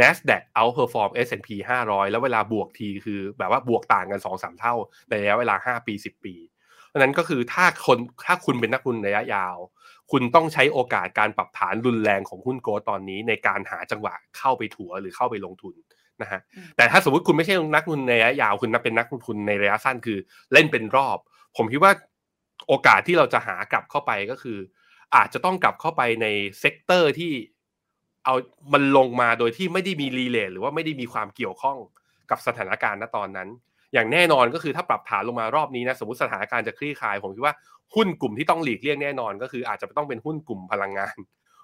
[0.00, 1.48] NASDAQ outperform S&P
[1.84, 4.74] 500 แล้วเวลาบวกทีคือแบบว่าบวกต่างกันสองสามเท่า
[5.08, 6.34] ในระยะเวลาห้าปีสิบปี
[6.88, 9.56] เพราะนั้นก็คือถ้าคนถ้าคุณเป็นนักลงทุนระยะยาว
[10.10, 15.74] คุณต้องใช้โอกาสการปรับฐานรุนแรงของหุ้น growth ตอนนี้ในการหาจังหวะเข้าไปถัวหรือเข้าไปลงทุน
[16.20, 16.40] นะฮะ
[16.76, 20.18] แต่ถ้าสมมติคุณไม่ใช่นักลงทุนในระยะยาวคุณนับเป็นนักลงทุนในระยะสั้นคือ
[20.52, 21.18] เล่นเป็นรอบ
[21.56, 21.92] ผมคิดว่า
[22.68, 24.58] โอกาสที่เราจะหากลับเข้าไปก็คือ
[25.16, 26.26] อาจจะต้องกลับเข้าไปใน
[26.60, 27.32] sector ที่
[28.24, 28.34] เอา
[28.72, 31.76] มันลงมาโดยที่ไม่ได้มี relate หรือว่าไม่ได้มีความเกี่ยวข้อง
[32.30, 33.48] กับสถานการณ์ณตอนนั้น
[33.92, 37.54] อย่างแน่นอนก็คือถ้าปรับฐานลงมารอบนี้นะสมมติสถานการณ์จะคลี่คลาย ผมคิดว่า
[37.94, 41.16] หุ้นกลุ่มที่ต้องหลีกเลี่ยงแน่นอนก็คือ อาจจะต้องเป็นหุ้นกลุ่มพลังงาน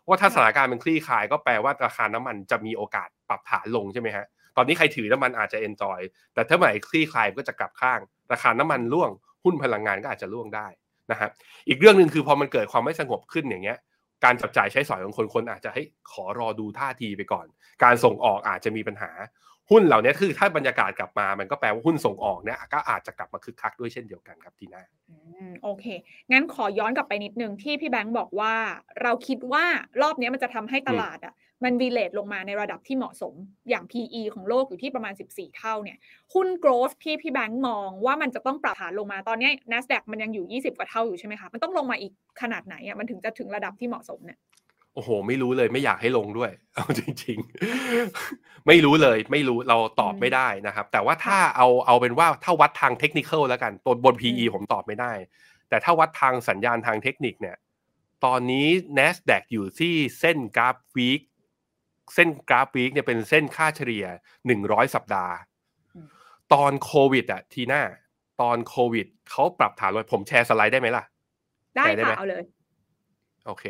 [0.08, 4.26] ว่าถ้าสถานการณ์มันคลี่คลายก็แปลว่าราคาน้ำมันจะมีโอกาสปรับฐานลงใช่ไหมฮะ
[4.58, 6.00] ตอนนี้ใครถือน้ำมันอาจจะเอนจอย
[6.34, 8.00] แต่ถ้าไหร่คลี่คลายก็จะกลับข้าง
[8.32, 9.10] ราคาน้ำมันร่วง
[9.44, 10.66] หุ้นพลังงานก็อาจจะร่วงได้
[11.10, 11.28] นะฮะ
[11.68, 13.78] อีกเรื่องหนึ่งคือพอมันเกิดความไม่สงบขึ้นอย่างเงี้ย
[14.24, 17.46] การจับจ่ายใช้สอยของคนคนอาจจะให้ขอรอดูท่าทีไปก่อน
[17.84, 19.10] การส่งออกอาจจะมีปัญหา
[19.70, 24.82] หุ้นเหล่านี้คือถ้าบรรยากาศกลับมา มันก็แปลว่าหุ้นส่งออกเนี่ยก็อาจจะกลับมาคึกคักด้วยเช่นเดียวกันครับทีน่า
[25.62, 25.84] โอเค
[26.32, 28.54] งั้นขอย้อนกลับไปนิดนึงที่พี่แบงค์บอกว่า
[29.02, 29.64] เราคิดว่า
[30.02, 33.34] รอบนี้มันจะทำให้ตลาดอะมันวีเลตลงมาในระดับที่เหมาะสม
[33.68, 35.98] อย่าง PE ของโลกอยู่ที่ประมาณ 14 เท่าเนี่ย
[36.34, 44.38] หุ้น growth ที่พี่แบงค์มองว่ามันจะต้องปรับฐานลงมาตอนนี้ NASDAQ มันยังอยู่ 20 กว่าเท่าอยู่ใช่ไหมคะมันต้องลงมาอีกขนาดไหนอะมันถึงจะถึงระดับที่เหมาะสมเนี่ย
[44.98, 47.38] โอ้โห ไม่รู้เลยไม่อยากให้ลงด้วย เอาจริง
[48.02, 55.12] ๆ ไม่รู้เลย ไม่รู้เราตอบไม่ได้นะครับ แต่ว่าถ้าเอาเอาเป็นว่าถ้าวัดทางเทคนิคแล้วกันตัวบน PE ผมตอบไม่ได้
[55.68, 57.56] แต่ถ้าวัดทางสัญญาณทางเทคนิคเนี่ย
[58.24, 58.66] ตอนนี้
[58.98, 61.20] NASDAQ อยู่ที่เส้นกราฟวีค
[62.14, 64.06] เส้นกราฟวีคเนี่ยเป็นเส้นค่าเฉลี่ย
[64.46, 65.34] หนึ่งร้อยสัปดาห์
[66.52, 67.82] ตอนโควิดอะทีหน้า
[68.40, 71.04] ตอนโควิดเขาปรับฐานลงผมแชร์สไลด์ได้ไหมล่ะ
[71.76, 72.42] ได้ค่ะเอาเลย
[73.46, 73.64] โอเค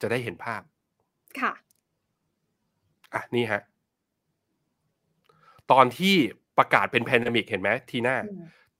[0.00, 0.62] จะได้เห็นภาพ
[1.40, 1.52] ค่ะ
[3.14, 3.62] อะ นี่ฮะ
[5.72, 6.14] ตอนที่
[6.58, 8.16] ประกาศเป็นแพนดมิกเห็นไหมทีหน้า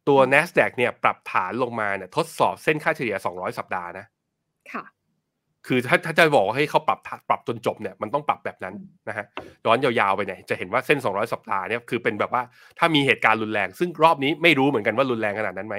[0.09, 4.07] ตัว NASDAQ เนี่ย ปรับฐานลงมาเนี่ยทดสอบเส้นค่าเฉลี่ย 200 สัปดาห์นะ
[4.73, 4.85] ค่ะ
[5.67, 6.99] คือถ้าถ้าจะบอกให้เขาปรับ
[7.29, 8.75] ปรับจนจบเนี่ยมันต้องปรับแบบนั้น
[9.09, 9.27] นะฮะ
[9.65, 12.43] ย้อนยาวๆไปเนี่ยจะเห็นว่าเส้น 200 สัปดาห์เนี่ยคือเป็นแบบว่า
[12.79, 15.77] ถ้ามีเหตุการณ์รุนแรง ซึ่งรอบนี้ไม่รู้เหมือนกันว่ารุนแรงขนาดนั้นไหม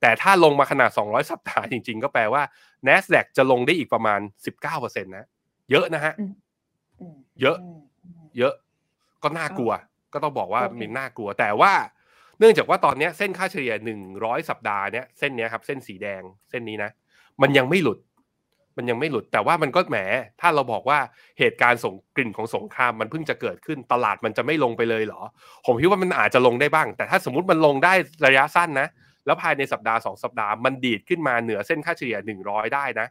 [0.00, 2.42] แต่ถ้าลงมาขนาด 200 สัปดาห์จริง ๆ ก็แปลว่า
[2.86, 4.20] NASDAQ จะลงได้อีกประมาณ
[4.64, 5.26] 19%นะ
[5.70, 6.14] เยอะนะฮะ
[7.40, 7.56] เยอะ
[8.38, 8.54] เยอะ
[9.22, 9.72] ก็น่ากลัว
[10.12, 11.72] ก็ต้องบอกว่ามีน่ากลัว แต่ว่า
[12.38, 16.90] เนื่องจากว่าตอนนี้เส้นค่าเฉลี่ยหนึ่งร้อยสัปดาห์เนี้ยเส้นเนี้ยครับเส้นสีแดงเส้นนี้นะ
[17.42, 17.98] มันยังไม่หลุด
[18.78, 19.98] มันยังไม่หลุดแต่ว่ามันก็แหม
[20.40, 20.98] ถ้าเราบอกว่า
[21.38, 25.22] เหตุการณ์ส่งกลิ่นของสงครามมันเพิ่งจะเกิดขึ้นตลาดมันจะไม่ลงไปเลยเหรอ
[25.66, 27.92] ผมคิดว่ามันอาจจะลงได้บ้าง แต่ถ้าสมมติมันลงได้
[28.26, 28.88] ระยะสั้นนะ
[29.26, 33.06] แล้วภายในสัปดาห์สองสัปดาห์มันดีดขึ้นมาเหนือเส้นค่าเฉลี่ยหนึ่งร้อยได้นะ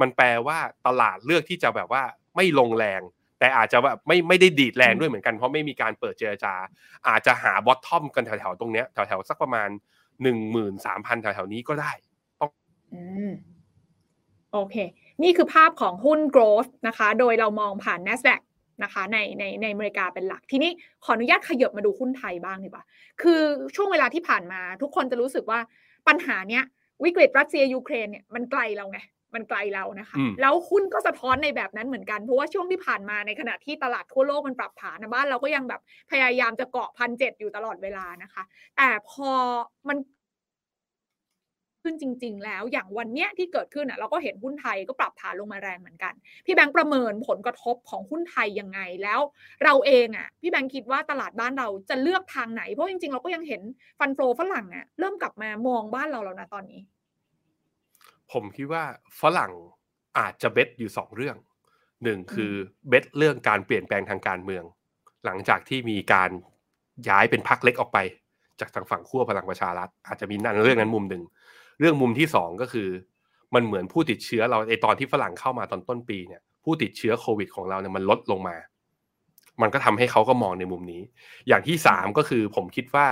[0.00, 2.02] มันแปลว่าตลาดเลือกที่จะแบบว่า
[2.36, 3.00] ไม่ลงแรง
[3.38, 6.54] แต่อาจจะแบบไม่ไม่ได้ดีดแรงด้วยเหมือนกันเพราะไม่มีการเปิดเจรจา
[7.08, 9.68] อาจจะหาบอททอมกันแถวๆตรงเนี้ยแถวๆสักประมาณ
[10.22, 11.92] หนึ่งหมื่นสามพันแถวๆนี้ก็ได้
[12.40, 12.50] ต้อง
[14.52, 14.76] โอเค
[15.22, 18.40] นี่คือภาพของหุ้น growth นะคะ โดยเรามองผ่าน NASDAQ
[18.82, 20.70] นะคะในในในอเมริกาเป็นหลัก ทีนี้
[21.04, 22.84] ขออนุญาตขยับมาดูหุ้นไทยบ้างดีกว่า
[23.22, 23.40] คือ
[23.76, 25.60] ช่วงเวลาที่ผ่านมา ทุกคนจะรู้สึกว่า
[26.08, 26.64] ปัญหาเนี้ย
[27.04, 29.00] วิกฤตรัสเซียยูเครนเนี่ยมันไกลเราไง
[29.34, 35.80] มันไกลเรานะคะ แล้วหุ้นก็สะท้อนในแบบนั้นเหมือนกันเพราะว่าช่วงที่ผ่านมาในขณะที่ตลาดทั่วโลกมันปรับฐานนะบ้านเราก็ยังแบบ
[36.10, 38.42] พยายามจะเกาะพันเจ็ดอยู่ตลอดเวลานะคะ
[38.76, 39.30] แต่พอ
[39.88, 39.96] มัน
[41.82, 46.14] ขึ้นจริง ๆ แล้วอย่างวันเนี้ยที่เกิดขึ้นอะเราก็เห็นหุ้นไทยก็ปรับฐานลงมาแรงเหมือนกัน
[46.46, 49.20] พี่แบงค์ประเมินผลกระทบของหุ้นไทยยังไงแล้ว
[49.64, 53.62] เราเองอะพี่แบงค์คิดว่าตลาดบ้านเราจะเลือกทางไหน เพราะจริง ๆ เราก็ยังเห็น
[53.98, 56.80] ฟันโฟฝรั่งอะเริ่มกลับมามองบ้านเราแล้วนะตอนนี้
[58.32, 58.84] ผมคิดว่า
[59.20, 59.52] ฝรั่ง
[60.18, 61.36] อาจจะเบ็ดอยู่สองเรื่อง
[62.04, 62.52] หนึ่งคือ
[62.88, 64.64] เบ็ดเรื่องการเปลี่ยนแปลงทางการเมือง
[65.24, 66.30] หลังจากที่มีการ
[67.08, 67.98] ย้ายเป็นพักเล็กออกไป
[68.60, 71.22] จากทางฝั่งขั้วพลังประชารัฐอาจจะมีนั่นเรื่องนั้นมุมหนึ่ง
[71.80, 72.88] เรื่องมุมที่สองก็คือ
[73.54, 78.56] มันเหมือนผู้ติดเชื้อเราไอตอนที่ฝรั่งเข้ามาตอนต้นปีเนี่ย ผู้ติดเชื้อโควิดของเราเนี่ยมันลดลงมา
[79.62, 81.02] มันก็ทำให้เขาก็มองในมุมนี้
[81.48, 83.08] อย่างที่สามก็คือผมคิดว่า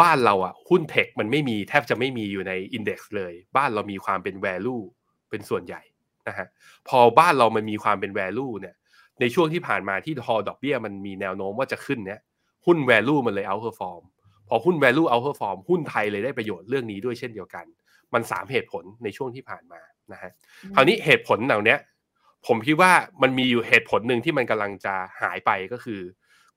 [0.00, 4.82] บ้านเราอะหุ้นเทคมันไม่มีแทบจะไม่มีอยู่ในอินเด็กซ์เลย บ้านเรามีความเป็น value
[5.30, 5.82] เป็นส่วนใหญ่
[6.28, 6.46] นะฮะ
[6.88, 8.74] พอบ้านเรามันมีความเป็น value เนี่ย
[9.20, 12.20] ในช่วงที่ผ่านมาที่ทอดอกเบี้ยมันมีแนวโน้มว่าจะขึ้นเนี่ย
[12.66, 14.02] หุ้น value มันเลย outperform
[14.48, 17.66] พอหุ้น value outperform หุ้นไทยเลยได้ประโยชน์เรื่องนี้ด้วยเช่นเดียวกัน
[18.14, 19.80] มันสามเหตุผลในช่วงที่ผ่านมา
[20.12, 20.32] นะฮะ
[20.74, 21.76] คราวนี้เหตุผลเหล่านี้
[22.46, 22.92] ผมคิดว่า
[23.22, 26.00] มันมีอยู่เหตุผลหนึ่งที่มันกำลังจะหายไปก็คือ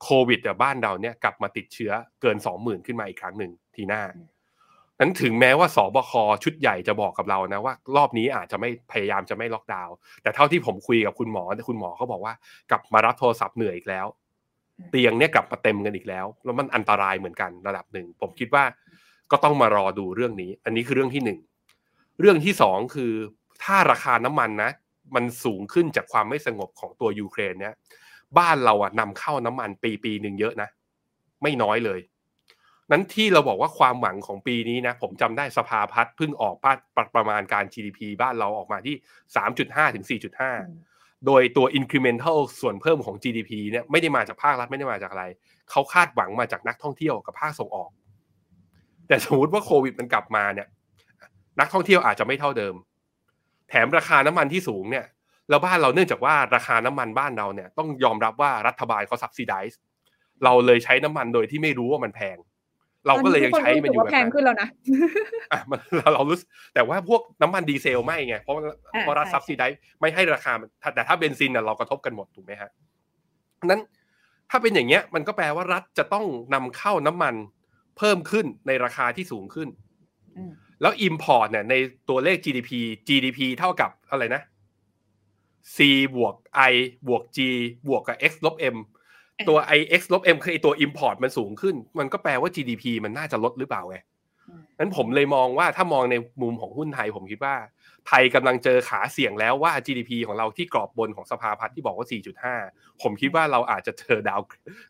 [0.04, 4.04] โควิดแต่บ้านเราเนี่ยกลับมาติดเชื้อเกินสองหมื่นขึ้นมาอีกครั้งหนึ่งทีหน้า
[5.00, 6.12] นั้นถึงแม้ว่าสบค
[6.44, 12.34] ชุดใหญ่จะบอกกับเรานะว่า รอบนี้อาจจะไม่พยายามจะไม่ล็อกดาวน์แต่เท่าที่ผมคุยกับคุณหมอคุณหมอเขาบอกว่า
[12.72, 14.06] กลับมารับโทรศัพท์เหนื่อยอีกแล้ว
[14.92, 18.64] เตียงเนี่ยกลับมาเต็มกันอีกแล้ว แล้วมันอันตรายเหมือนกันระดับหนึ่งผมคิดว่า
[19.32, 21.40] ก็ต้องมารอดูเรื่องนี้ อันนี้คือเรื่องที่หนึ่ง
[22.20, 23.14] เรื่องที่สองคือ
[23.64, 24.72] ถ้าราคาน้ำมันนะ
[25.16, 27.74] มันสูงขึ้นจากความไม่สงบของตัวยูเครนเนี่ย
[28.38, 30.70] บ้านเราอะนำเข้าน้ำมันปีปีหนึ่งเยอะนะ
[31.44, 32.00] ไม่น้อยเลย
[32.92, 36.56] นั้นที่เราบอกว่าความหวังของปีนี้นะ ผมจำได้สภาพัฒน์เพิ่งออก
[37.16, 38.96] ประมาณการ GDP บ้านเราออกมาที่
[39.46, 40.06] 3.5ถึง
[40.66, 45.26] 4.5 โดยตัว incremental ส่วนเพิ่มของ GDP เนี่ยไม่ได้มาจากภาครัฐไม่ได้มาจากอะไร
[45.72, 47.90] เขาคาดหวังมาจากนักท่องเที่ยวกับภาคส่งออก
[49.12, 50.68] แต่สมมติว่าโควิดมันกลับมาเนี่ย
[51.60, 52.76] นักท่องเที่ยวอาจจะไม่เท่าเดิม
[53.70, 55.06] แถมราคาน้ำมันที่สูงเนี่ย
[55.50, 59.80] แล้วบ้านเราเนื่องจากว่าราคาน้ำมันบ้านเราเนี่ยต้องยอมรับว่ารัฐบาลเขาซับซิไดส์
[60.44, 62.38] เราเลยใช้น้ำมันโดยที่ไม่รู้ว่ามันแพง
[63.08, 64.70] เราก็เลยยังใช้มันอยู่แบบแพงขึ้นแล้วนะ
[65.52, 65.80] อะมัน
[66.14, 66.38] เรารู้
[66.74, 68.56] แต่ว่าพวกน้ำมันดีเซลไม่ไงเพราะ
[69.02, 70.52] เพราะรัฐซับซิไดส์ไม่ให้ราคา
[70.96, 72.70] แต่ถ้าเบนซินเรากระทบกันหมดถูกไหมฮะ
[73.66, 73.82] นั้น
[74.50, 77.36] ถ้าเป็นอย่างเงี้ยมันก็แปลว่ารัฐจะต้องนำเข้าน้ำมัน
[78.02, 79.70] เพิ่มขึ้นในราคาที่สูงขึ้น
[80.82, 81.76] แล้ว Import เนี่ยใน
[82.10, 82.72] ตัวเลข GDP
[83.08, 84.42] GDP เท่ากับอะไรนะ
[85.76, 85.78] C
[86.16, 86.36] บวก
[86.72, 86.76] I
[87.08, 87.40] บวก G
[87.88, 88.78] บวกกับ X ลบ M
[89.50, 93.98] ตัว I X ลบ M คือตัว Import มันสูงขึ้น มันก็แปลว่า GDP มันน่าจะลดหรือเปล่าไง
[94.80, 97.56] นั้นผมเลยมองว่าถ้ามองในมุมของหุ้นไทยผมคิดว่า
[98.08, 102.08] ไทยกำลังเจอขาเสี่ยงแล้วว่า GDP ของเราที่กรอบบนของสภาพัฒน์ที่บอกว่า
[102.54, 104.40] 4.5 ผมคิดว่าเราอาจจะเจอ down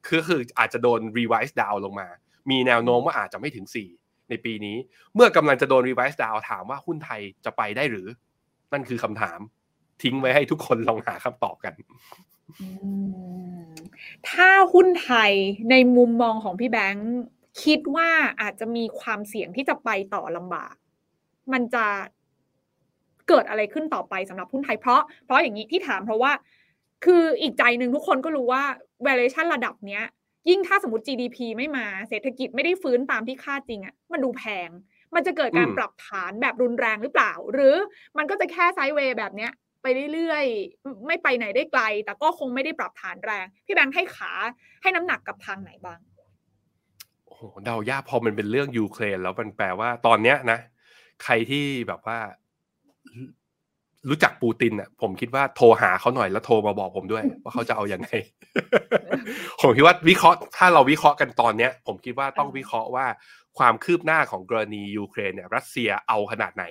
[0.07, 2.07] คือคืออาจจะโดน revise down ลงมา
[2.49, 3.65] มีแนวโน้มว่าอาจจะไม่ถึง
[3.97, 4.77] 4 ในปีนี้
[5.15, 8.07] เมื่อกำลังจะโดน revise down ถามว่าหุ้นไทยจะไปได้หรือ
[8.73, 9.39] นั่นคือคำถาม
[10.01, 11.73] ทิ้งไว้ให้ทุกคนลองหาคำตอบกัน
[14.29, 15.31] ถ้าหุ้นไทย
[15.71, 17.09] ในมุมมองของพี่แบงค์
[17.63, 18.09] คิดว่า
[18.41, 20.73] อาจจะมีความเสี่ยงที่จะไปต่อลำบาก
[21.53, 21.85] มันจะ
[23.27, 26.31] เกิดอะไรขึ้นต่อไปสำหรับหุ้นไทยเพราะ เพราะอย่างนี้ที่ถามเพราะว่า
[27.05, 28.63] คืออีกใจหนึ่งทุกคนก็รู้ว่า
[29.05, 30.03] valuation ระดับเนี้ย
[30.49, 34.69] ยิ่งถ้าสมมติ GDP ไม่มาเศรษฐกิจไม่ได้ฟื้นตามที่คาดจริงอะ่ะมันดูแพง
[35.15, 37.75] มันจะเกิดการปรับฐานแบบรุนแรงหรือเปล่า หรือ
[38.17, 39.51] มันก็จะแค่ไซด์เวย์แบบเนี้ย
[39.81, 44.31] ไปเรื่อยๆ ไม่ไปไหนได้ไกล แต่ก็คงไม่ได้ปรับฐานแรง พี่แบงค์ให้ขา
[44.81, 45.99] ให้น้ำหนักกับทางไหนบ้าง
[47.25, 50.59] โอ้โหเดายากพอมันเป็นเรื่องยูเครนแล้วมันแปลว่าตอนเนี้ยนะ
[51.23, 52.19] ใครที่แบบว่า
[54.09, 58.09] รู้จักปูตินอะผมคิดว่าโทรหาเขาหน่อยแล้วโทรมาบอกผมด้วย ว่าเขาจะเอาอยัางไง
[59.61, 63.05] ผมคิดว่าวิเคราะห์ถ้าเราวิเคราะห์กันตอนเนี้ย ผมคิดว่าต้องวิเคราะห์ว่า
[63.57, 66.65] ความคืบหน้าของกรณียูเครนเนี่ยรัสเซียเอาขนาดไหน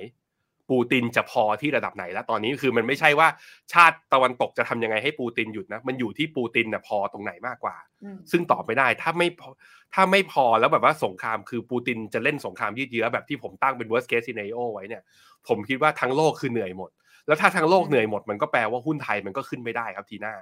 [0.70, 3.28] ปูตินจะพอที่ระดับไหนแล้วตอนนี้คือมันไม่ใช่ว่า
[3.72, 7.76] ชาติตะวันตกจะทำยังไงให้ปูตินหยุดนะมันอยู่ที่ปูตินเนี่ยพอตรงไหนมากกว่า
[8.30, 9.48] ซึ่งตอบไม่ได้ถ้าไม่พอ
[9.94, 15.02] ถ้าไม่พอแล้วแบบว่าสงครามคือปูตินจะเล่นสงครามยืดเยื้อแบบที่ผมตั้งเป็น worst case scenario ไว้เนี่ย
[15.48, 16.90] ผมคิดว่าทั้งโลกคือเหนื่อยหมด
[17.26, 20.34] แล้วถ้าทั้งโลกเหนื่อยหมดมันก็แปลว่าหุ้นไทยมันก็ขึ้นไม่ได้ครับทีหน้า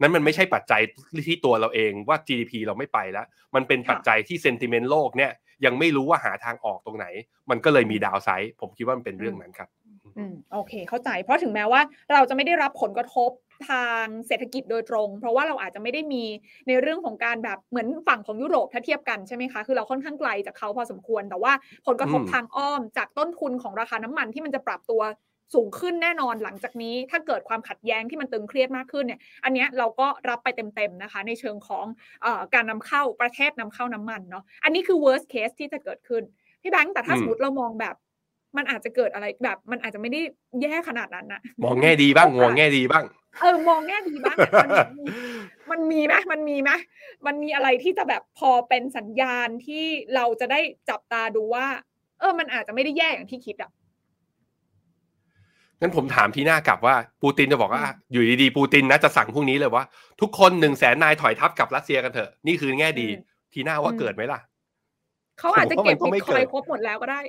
[0.00, 0.80] นั้นมันไม่ใช่ปัจจัย
[1.26, 5.32] ที่ตัวเราเองว่า GDP เราไม่ไปแล้ว มันเป็นปัจจัยที่เซนติเมนต์โลกเนี่ย
[5.64, 7.06] ยังไม่รู้ว่าหาทางออกตรงไหน
[7.50, 9.68] มันก็เลยมีดาวไซด์ผมคิดว่ามันเป็นเรื่องนั้นครับ
[10.18, 11.80] อืมโอเค เข้าใจเพราะถึงแม้ว่า
[12.12, 13.30] เราจะไม่ได้รับผลกระทบ
[13.70, 16.24] ทางเศรษฐกิจโดยตรง เพราะว่าเราอาจจะไม่ได้มี
[16.68, 21.52] ในเรื่องของการแบบเหมือนฝั่งของยุโรปถ้าเทียบกันใช่ไหมคะ คือเราค่อนข้างไกลจากเขาพอสมควร แต่ว่า
[21.86, 25.02] ผลกระทบทางอ้อมจากต้นทุนของราคาน้ำมันที่มันจะปรับตัว
[25.54, 31.86] สูงขึ้นแน่นอนหลังจากนี้ ถ้าเกิดความขัดแย้งที่มันตึงเครียดมากขึ้นเนี่ยอันนี้เราก็รับไปเต็มๆนะคะ ในเชิงของ
[32.24, 36.22] อการนำเข้าประเทศนำเข้าน้ำมันเนาะอันนี้คือ worst case ที่จะเกิดขึ้น
[36.62, 37.94] พี่แบงค์แต่ถ้าสมมติเรามองแบบ
[38.56, 40.20] มันอาจจะเกิดอะไรแบบ มันอาจจะไม่ได้
[40.62, 43.04] แย่ขนาดนั้นนะมองแง่ดีบ้างมองแง่ดีบ้าง
[43.40, 44.36] เออมองแง่ดีบ้าง
[45.70, 46.70] มันมีไหมมันมีไหม
[47.26, 51.66] มันมีอะไรที่จะแบบพอเป็นสัญญาณที่เราจะได้จับตาดูว่า
[52.20, 53.70] เออ มันอาจจะไม่ได้แย่อย่างที่คิดอะ
[55.84, 59.84] งั้นผมถามทีหน้ากลับว่าปูตินจะบอกว่า อยู่ดีๆปูตินนะจะสั่งพรุ่งนี้เลยว่า
[60.20, 63.08] ทุกคนหนึ่งแสนนายถอยทัพกับรัสเซียกันเถอะ นี่คือแง่ดี
[63.52, 64.40] ทีหน้าว่าเกิดไหมล่ะ
[65.38, 67.20] เขาอาจจะเก็บบิตคอยครบหมดแล้วก็ได้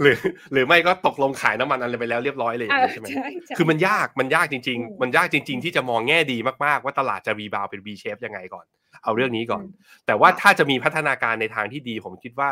[0.00, 0.16] หรือ
[0.52, 3.06] หรือไม่ก็ตกลงขายน้ำมันอะไรไปแล้วเรียบร้อยเลยใช่ไหม
[3.56, 8.66] คือมันยากมันยากจริง ๆ มันยากจริง ๆ ที่จะมองแง่ดีมากๆ ว่าตลาดจะรีบาวเป็น V shape ยังไงก่อน
[9.04, 9.64] เอาเรื่องนี้ก่อน
[10.06, 12.50] แต่ว่าถ้าจะมีพัฒนาการในทางที่ดีผมคิดว่า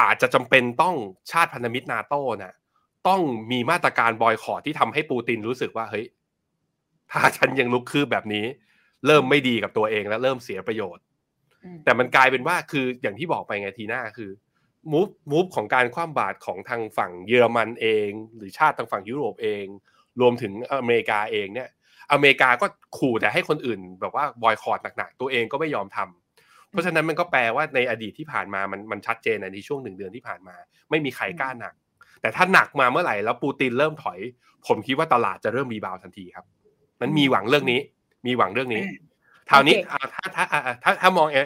[0.00, 0.96] อาจจะจำเป็นต้อง
[1.30, 2.54] ชาติพันธมิตรนาโต้นะ
[3.08, 3.20] ต้อง
[3.52, 6.06] มีมาตรการบอยคอรที่ทำให้ปูตินรู้สึกว่าเฮ้ย
[7.10, 8.44] ถ้าฉันยังลุกคืบแบบนี้
[9.06, 11.04] เริ่มไม่ดีกับตัวเองแล้วเริ่มเสียประโยชน์
[11.84, 14.30] แต่มันกลายเป็นว่าคืออย่างที่บอกไปไงทีหน้าคือ
[14.92, 19.64] มูฟมูฟของการคว่ำบาตรของทางฝั่งเยอรมันเอง หรือชาติทางฝั่งยุโรปเอง
[20.20, 21.68] รวมถึงอเมริกาเองเนี่ย
[22.12, 22.66] อเมริกาก็
[22.98, 26.21] ขู่แต่ให้คนอื่น แบบว่าบอยคอรดหนักๆตัวเองก็ไม่ยอมทำ
[26.72, 30.56] เพราะฉะนั้นมันก็แปลว่าในอดีตที่ผ่านมามันมันชัดเจนในช่วงหนึ่งเดือนที่ผ่านมา
[30.90, 31.74] ไม่มีใครกล้าหนัก
[32.20, 34.18] แต่ถ้าหนักมาเมื่อไหร่แล้วปูตินเริ่มถอย
[34.66, 36.46] ผมคิดว่าตลาดจะเริ่มมีบาวทันทีครับ
[37.00, 37.80] มันมีหวังเรื่องนี้
[38.26, 38.82] มีหวังเรื่องนี้
[39.48, 40.44] ท่านี้ถ้าถ้า
[40.84, 41.38] ถ้าถ้ามองเอ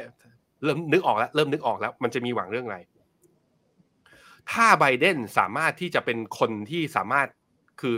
[0.65, 2.79] เริ่มนึกออกแล้วเริ่มนึกออกแล้ว มันจะมีหวังเรื่องอะไร
[4.53, 7.29] ถ้าไบเดนสามารถที่จะเป็นคนที่สามารถ
[7.81, 7.97] คือ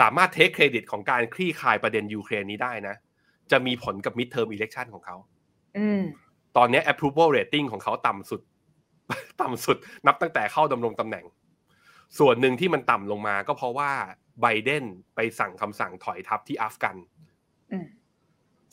[0.00, 2.94] สามารถเทคเครดิตของการคลี่คลายประเด็นยูเครนนี้ได้นะ
[3.50, 5.16] จะมีผลกับ midterm election ของเขา
[6.56, 8.40] ตอนนี้ approval rating ของเขาต่ำสุด
[9.42, 11.24] ต่ำสุดนับตั้งแต่เข้าดำรงตำแหน่ง
[12.18, 13.90] ส่วนหนึ่งที่มันต่ำลงมาก็เพราะว่า
[14.40, 14.84] ไบเดน
[15.14, 16.96] ไปสั่งคำสั่งถอยทัพที่อัฟกัน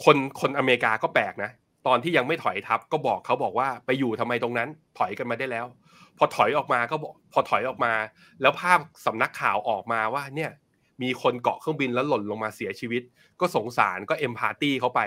[0.04, 1.52] คนคนอเมริกาก็แปลกนะ
[1.88, 5.66] ตอนที่ยังไม่ถอยทัพก็บอกเขาบอกว่าไปอยู่ทำไมตรงนั้น ถอยกันมาได้แล้ว
[6.18, 7.94] พอถอยออกมาก็บอกพอถอยออกมา
[8.42, 10.52] แล้วภาพสำนักข่าวออกมาว่าเนี่ย
[11.04, 13.02] มีคนเกาะเครื่องบินแล้วหล่นลงมาเสียชีวิต
[13.40, 15.02] ก็สงสารก็ empathy เขาไป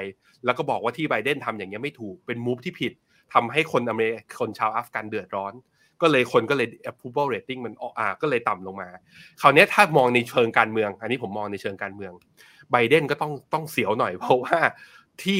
[0.44, 2.92] แล้วก็บอกว่าที่ไบเดนทำอย่างนี้ไม่ถูกเป็น move ที่ผิด
[3.34, 5.54] ทำให้คนอเมริคนชาวอัฟกันเดือดร้อน
[6.02, 8.88] ก็เลยคนก็เลย approval rating มันออ่าก็เลยต่ำลงมา
[9.40, 12.12] คราวนี้ถ้ามองในเชิงการเมือง อันนี้ผมมองในเชิงการเมือง
[12.70, 14.58] ไบเดนก็ต้องต้องเสียวหน่อยเพราะว่า
[15.22, 15.38] ที่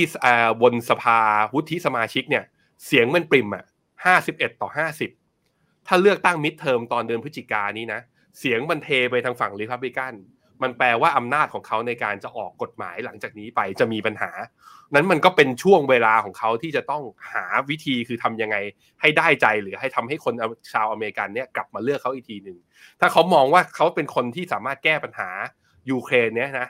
[0.62, 1.18] บนสภา
[1.54, 2.44] วุฒิสมาชิกเนี่ย
[2.86, 3.64] เสียงมันปริมอะ
[4.04, 5.10] ห้าสิบเอ็ดต่อห้าสิบ
[5.86, 8.00] ถ้าเลือกตั้ง midterm ตอนเดือนพฤศจิกานี้นะ
[8.38, 10.14] เสียงมันเทไปทางฝั่งริพับลิกัน
[10.62, 14.30] มันแปลว่าอำนาจของเขาในการจะออกกฎหมายหลังจากนี้ไปจะมีปัญหา
[14.94, 18.56] นั้นมันก็เป็นช่วงเวลาของเขาที่จะต้องหาวิธีคือทำยังไง
[19.00, 20.34] ให้ได้ใจหรือให้ทำให้คน
[20.72, 22.58] ชาวอเมริกันเนี่ยกลับมาเลือกเขาอีกทีหนึ่ง
[23.00, 25.28] ถ้าเขามองว่าเขาเป็นคนที่สามารถแก้ปัญหา
[25.90, 26.68] ยูเครนเนี่ยนะ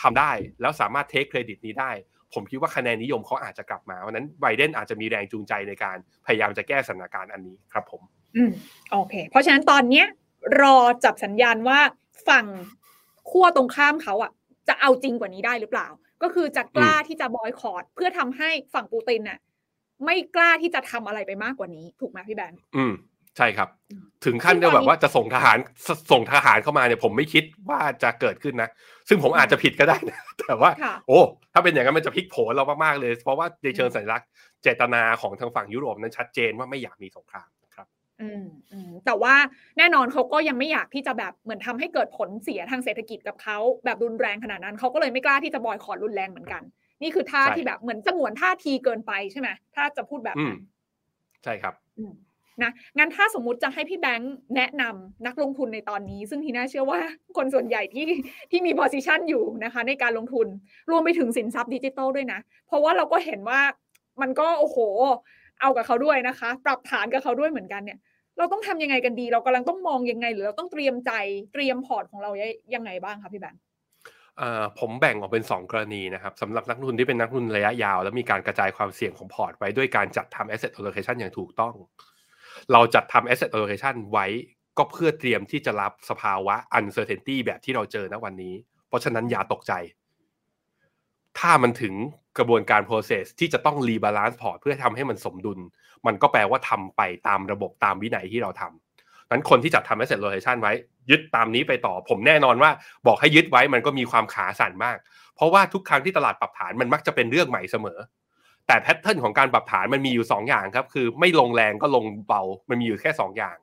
[0.00, 1.90] ทำได้แล้วสามารถ take credit นี้ได้
[2.34, 8.02] ผมคิดว่าคะแนนนิยมเขาอาจจะกลับมาวันนั้นไบเดนอาจจะมีแรงจูงใจในการพยายามจะแก้สถานการณ์อันนี้ครับผม
[8.36, 8.50] อืม
[8.90, 10.06] โอเค เพราะฉะนั้นตอนเนี้ย
[10.62, 11.80] รอจับสัญญาณว่า
[12.28, 12.46] ฝั่ง
[13.30, 14.30] ขั้วตรงข้ามเขาอะ
[14.68, 15.88] จะเอาจริงกว่านี้ได้หรือเปล่า
[16.22, 19.38] ก็คือจะกล้าที่จะบอยคอรดเพื่อทำให้ฝั่งปูตินน่ะ
[20.04, 22.92] ไม่กล้าที่จะทำอะไรไปมากกว่านี้ ถูกไหมพี่แบงค์อืม
[23.36, 23.68] ใช่ครับ
[24.24, 25.58] ถึงขั้นได้แบบว่าจะส่งทหาร
[26.12, 28.68] ส่งทหารเข้ามาเนี่ย ผมไม่คิดว่าจะเกิดขึ้นนะ
[29.08, 30.70] ซึ่งผมอาจจะผิดก็ได้นะ แต่ว่า
[31.08, 31.20] โอ้
[31.52, 34.28] ถ้าเป็นอย่างนั้นมันจะพลิกโผเรามากๆเลย เพราะว่าในเชิงสัญลักษณ์
[34.62, 37.61] เจตนาของทางฝั่งยุโรปนั้นชัดเจนว่าไม่อยากมีสงครามครับอืมอืม
[39.06, 39.34] แต่ว่า
[39.78, 46.62] แน่นอนเขาก็ยังไม่อยากที่จะแบบเหมือนทำให้เกิดผลเสียทางเศรษฐกิจกับเขาแบบรุนแรงขนาดนั้นเขาก็เลยไม่กล้าที่จะบอยคอรรุนแรงเหมือนกัน
[47.02, 50.58] นี่คือท่าที่แบบเหมือนสงวนท่าทีเกินไปใช่ไหมถ้าจะพูดแบบนั้น
[51.44, 51.74] ใช่ครับ
[52.62, 57.00] นะงั้นถ้าสมมุติจะให้พี่แบงค์แนะนำนักลงทุนในตอนนี้ ซึ่งทีน่าเชื่อว่า
[57.36, 58.06] คนส่วนใหญ่ที่
[58.50, 60.46] ที่มี position อยู่นะคะ ในการลงทุน
[60.90, 63.60] รวมไปถึงสินทรัพย์ดิจิตอลด้วยนะ เพราะว่าเราก็เห็นว่า
[64.22, 64.78] มันก็โอ้โห
[65.60, 67.98] เอากับเขาด้วยนะคะ ปรับฐานกับเขาด้วยเหมือนกันเนี่ย
[68.38, 71.12] เราต้องทำยังไงกันดี เรากำลังต้องมองยังไง หรือเราต้องเตรียมใจ
[71.52, 72.30] เตรียมพอร์ตของเรา
[72.74, 73.60] ยังไงบ้างคะพี่แบงค์
[74.78, 81.74] ผมแบ่งออกเป็น 2 กรณีนะครับสำหรับนักทุนที่เป็นนักทุนระยะยาว แล้วมีการกระจายความเสี่ยงของพอร์ตไว้ด้วยการจัดทำ asset allocation อย่างถูกต้อง
[82.72, 84.26] เราจัดทำ asset allocation ไว้
[84.78, 88.54] ก็เพื่อเตรียมที่จะรับสภาวะ uncertainty แบบที่เราเจอณวันนี้
[88.88, 89.72] เพราะฉะนั้นอย่าตกใจ
[91.38, 91.94] ถ้ามันถึง
[92.38, 95.58] กระบวนการ process ที่จะต้อง rebalance port เพื่อทำให้มันสมดุล
[96.06, 98.62] มันก็แปลว่าทำไปตามระบบตามวินัยที่เราท
[99.30, 100.72] นั้นคนที่จัดทำ asset rotation ไว้
[101.10, 102.70] ยึดตามนี้ไปต่อ ผมแน่นอนว่า
[103.06, 104.98] บอกให้ยึดไว้มันก็มีความขาสั่นมาก
[105.36, 107.98] เพราะว่าทุกครั้งที่ตลาดปรับฐานมันมักจะเป็นเรื่องใหม่เสมอ
[108.66, 113.56] แต่แพทเทิร์นของการปรับฐานมันมีอยู่ 2 อย่างครับ คือไม่ลงแรงก็ลงเบา มันมีอยู่แค่ 2 อย่าง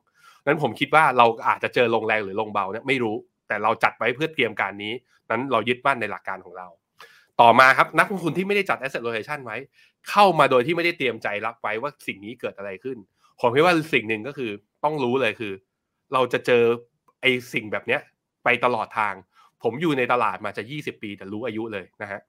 [0.46, 3.16] นั้นผมคิดว่าเราอาจจะเจอลงแรงหรือลงเบาเนี่ยไม่รู้
[3.48, 4.92] แต่เราจัดไว้เพื่อเตรียมการนี้
[5.30, 6.68] นั้นเรายึดมั่นในหลักการของเรา
[7.40, 9.56] ต่อมาครับนักลงทุนที่ไม่ได้จัด asset rotation ไว้
[10.10, 12.98] เข้ามาโดยที่ไม่ได้เตรียมใจรับไว้ว่าสิ่งนี้เกิดอะไรขึ้น
[13.40, 14.50] ผมคิดว่าสิ่งหนึ่งก็คือ
[14.84, 15.52] ต้องรู้เลยคือ
[16.12, 16.62] เราจะเจอ
[17.20, 18.00] ไอ้สิ่งแบบเนี้ย
[18.44, 19.14] ไปตลอดทาง
[19.62, 22.20] ผมอยู่ในตลาดมาจะยี่สิบปีแต่รู้อายุเลยนะฮะ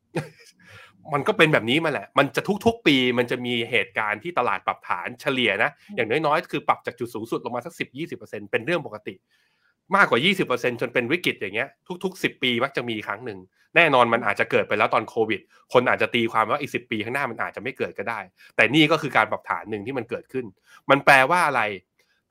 [1.14, 9.16] มันก็เป็นแบบนี้มาแหละ มันจะทุกๆปีมันจะมีเหตุการณ์ที่ตลาดปรับฐานเฉลี่ยนะ อย่างน้อยๆ คือปรับจากจุดสูงสุดลงมาสักสิบยี่สิบเปอร์เซ็นเป็นเรื่องปกติ
[9.96, 10.20] มากกว่า
[10.52, 11.70] 20%จนเป็นวิกฤตอย่างเงี้ย
[12.04, 13.40] ทุก ๆ 10 ปีมักจะมีครั้งหนึ่ง
[13.76, 15.42] แน่นอนมันอาจจะเกิดไปแล้วตอนโควิด
[15.74, 18.20] คนอาจจะตีความว่าอีกสิปีข้างหน้ามันอาจจะไม่เกิดก็ได้
[18.56, 20.46] แต่นี่ก็คือการปรับฐานหนึ่งที่มันเกิดขึ้น
[20.90, 21.62] มันแปลว่าอะไร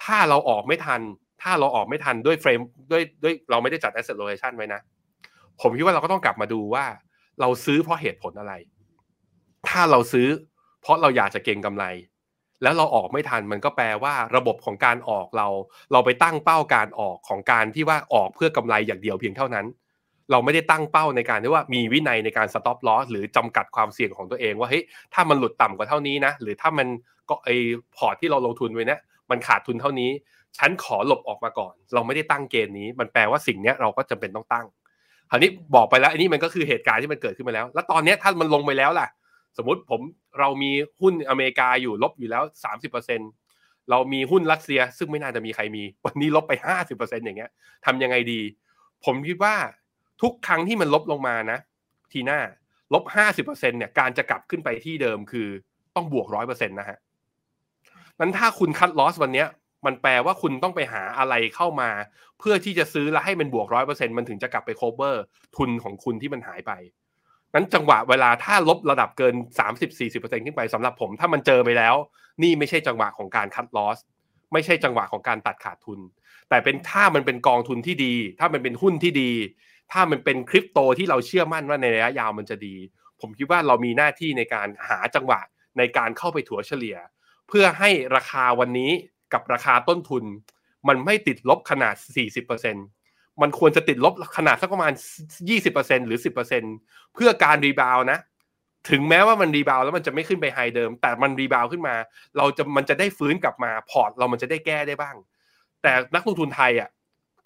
[0.05, 1.01] ถ้าเราออกไม่ทัน
[1.43, 2.61] ถ้าเราออกไม่ทันด้วยเฟรม
[2.91, 4.81] ด้วยด้วยเราไม่ได้จัด asset rotation ไว้นะ
[5.61, 6.85] ผมคิดว่าเราก็ต้องกลับมาดูว่า
[7.41, 8.55] เราซื้อเพราะเหตุผลอะไร
[9.69, 10.29] ถ้าเราซื้อ
[10.83, 11.85] เพราะเราอยากจะเก็งกำไร
[12.63, 15.49] แล้วเราออกไม่ทันมันก็แปลว่าระบบของการออกเรา
[15.93, 19.67] เราไปตั้งเป้าการออกของการที่ว่าออกเพื่อกำไรอย่างเดียวเพียงเท่านั้น
[20.31, 24.83] เราไม่ได้ตั้งเป้าในการที่ว่ามีวินัยในการ stop loss หรือจำกัดความเสี่ยงของตัวเองว่าเฮ้ย
[25.15, 26.87] ถ้ามันหลุดต่ำกว่าเท่านี้นะหรือถ้ามัน
[27.29, 27.49] ก็ไอ
[27.97, 29.01] พอร์ตที่เราลงทุนไว้เนี่ย
[29.31, 30.11] มันขาดทุนเท่านี้
[30.59, 34.67] ฉันขอหลบออกมาก่อน เราไม่ได้ตั้งเกณฑ์นี้ มันแปลว่าสิ่งนี้เราก็จำเป็นต้องตั้ง
[35.31, 39.09] คราวนี้บอกไปแล้วอันนี้มันก็คือเหตุการณ์ที่มันเกิดขึ้นมาแล้ว แล้วตอนนี้ถ้ามันลงไปแล้วล่ะ
[39.57, 40.01] สมมติผม
[40.39, 40.71] เรามี
[41.01, 43.21] หุ้นอเมริกาอยู่ลบอยู่แล้วสามสิบเปอร์เซ็น
[43.91, 47.51] เรามีหุ้นรัสเซีย ซึ่งไม่น่าจะมีใครมี วันนี้ลบไปห้าสิบเปอร์เซ็นอย่างเงี้ย
[47.87, 48.41] ทำยังไงดี
[49.05, 49.55] ผมคิดว่า
[50.23, 51.59] ทุกครั้งที่มันลบลงมานะ
[52.13, 52.41] ทีหน้า
[52.95, 55.49] ลบห้าสิบเปอร์เซ็นเนี่ยการจะกลับขึ้นไปที่เดิมคือ
[55.97, 56.99] ต้องบวกร้อยเปอร์เซ็นต์นะฮะ
[58.21, 59.49] นั้นถ้าคุณคัดลอสวันเนี้ย
[59.87, 61.91] มันแปลว่าคุณต้องไปหาอะไรเข้ามา
[62.39, 65.23] เพื่อที่จะซื้อแล้วให้มันบวกร้อยเปอร์เซ็นมันถึงจะกลับไปโคเวอร์
[65.57, 66.73] ทุนของคุณที่มันหายไป
[67.55, 71.95] นั้นจังหวะเวลาถ้าลบระดับเกินสามสิบสี่สิบเปอร์เซ็นขึ้นไปสำหรับผมถ้ามันเจอไปแล้ว
[72.43, 73.99] นี่ไม่ใช่จังหวะของการคัดลอส
[74.53, 76.01] ไม่ใช่จังหวะของการตัดขาดทุน
[76.49, 79.31] แต่เป็นถ้ามันเป็นกองทุนที่ดี ถ้ามันเป็นหุ้นที่ดี
[79.93, 82.77] ถ้ามันเป็นคริปโตที่เราเชื่อมั่นว่าในระยะยาวมันจะดี
[83.21, 85.41] ผมคิดว่าเรามีหน้าที่ในการหาจังหวะ
[85.79, 86.97] ในการเข้าไปถัวเฉลี่ย
[87.49, 88.91] เพื่อให้ราคาวันนี้
[89.33, 90.25] กับราคาต้นทุน
[90.89, 91.95] มันไม่ติดลบขนาด
[92.69, 94.93] 40%มันควรจะติดลบขนาดสักประมาณ
[95.51, 98.19] 20%หรือ 10%เพื่อการ rebound นะ
[98.91, 101.95] ถึงแม้ว่ามัน rebound แล้วมันจะไม่ขึ้นไป high เดิม แต่มัน rebound ขึ้นมา
[102.37, 105.17] เราจะมันจะได้ฟื้นกลับมาพอร์ตเรามันจะได้แก้ได้บ้าง
[105.83, 106.89] แต่นักลงทุนไทยอะ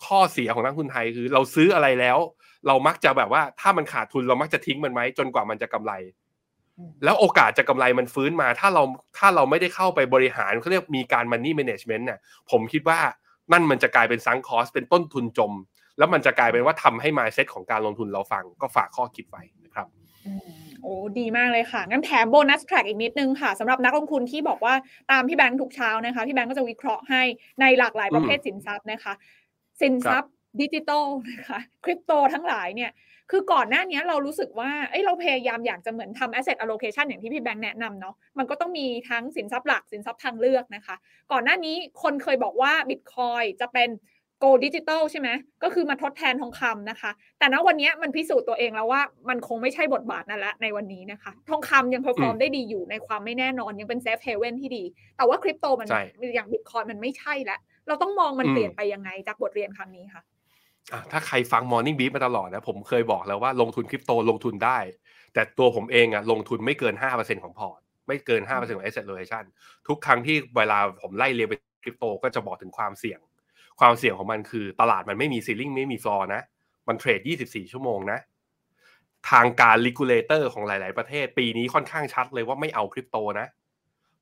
[0.06, 2.18] ข้อเสียของนักทุนไทยคือเราซื้ออะไรแล้ว
[2.66, 5.92] เรามักจะแบบว่าถ้ามันขาดทุนเรามักจะทิ้งมันไว้จนกว่ามันจะกำไร
[7.04, 8.82] แล้วโอกาสจะกำไรมันฟื้นมา ถ้าเรา
[9.18, 12.18] ถ้าเราไม่ได้เข้าไปบริหารเขาเรียกมีการ money management เนี่ย
[12.50, 12.98] ผมคิดว่า
[13.52, 15.52] นั่นมันจะกลายเป็น sunk cost เป็นต้นทุนจม
[15.98, 19.86] แล้วมันจะกลายเป็นว่าทำให้ mindset ของการลงทุนเราพังก็ฝากข้อคิดไว้นะครับ
[20.82, 24.74] โอ้ดีมากเลยค่ะ งั้นแถม bonus track อีกนิดนึงค่ะสำหรับนักลงทุนที่บอกว่า
[25.10, 27.22] ตามพี่แบงค์ทุกเช้านะคะ พี่แบงค์ก็จะวิเคราะห์ให้
[27.60, 29.12] ในหลากหลายประเภทสินทรัพย์นะคะ
[29.80, 32.90] สินทรัพย์ดิจิตอลนะคะคริปโตทั้งหลายเนี่ย
[33.30, 40.96] คือก่อนหน้านี้เรารู้สึกว่าเอ้เราพยายามอยากจะเหมือนทำ asset allocation อย่างที่พี่แบงค์แนะนำเนาะมันก็ต้องมีทั้งสินทรัพย์หลักสินทรัพย์ทางเลือกนะคะ
[41.32, 43.90] ก่อนหน้านี้คนเคยบอกว่า Bitcoin จะเป็น
[44.40, 45.28] gold digital ใช่ไหม
[45.62, 54.84] ก็คือมาทดแทนทองคำนะคะ แต่ณวันนี้มันพิสูจน์ตัวเองแล้วว่ามันคงไม่ใช่บทบาทนั่นแหละในวันนี้นะคะ ทองคำยัง perform ได้ดีอยู่ในความไม่แน่นอนยังเป็น safe haven ที่ดี
[55.16, 55.88] แต่ว่าคริปโตมัน
[56.34, 60.22] อย่างบิตคอยมันไม่ใช่แล้ว เราต้องมองมันเปลี่ยนไปยังไงจากบทเรียนครั้งนี้คะ
[61.12, 64.78] ถ้าใครฟัง Morning Brief มาตลอดนะ ผมเคยบอกแล้วว่าลงทุนคริปโตลงทุนได้
[65.34, 69.44] แต่ตัวผมเองอะลงทุนไม่เกิน 5%ของพอร์ต ไม่เกิน 5%ของ asset allocation
[69.88, 71.54] ทุกครั้งที่เวลาผมไล่เรียงไป
[71.84, 73.20] คริปโตก็จะบอกถึงความเสี่ยง
[73.80, 76.42] ความเสี่ยงของมันคือตลาดมันไม่มี ceiling ไม่มีฟลอร์นะ
[76.88, 78.18] มันเทรด 24 ชั่วโมงนะ
[79.30, 83.46] ทางการ regulator ของหลาย ๆ ประเทศ ปีนี้ค่อนข้างชัดเลยว่าไม่เอาคริปโตนะ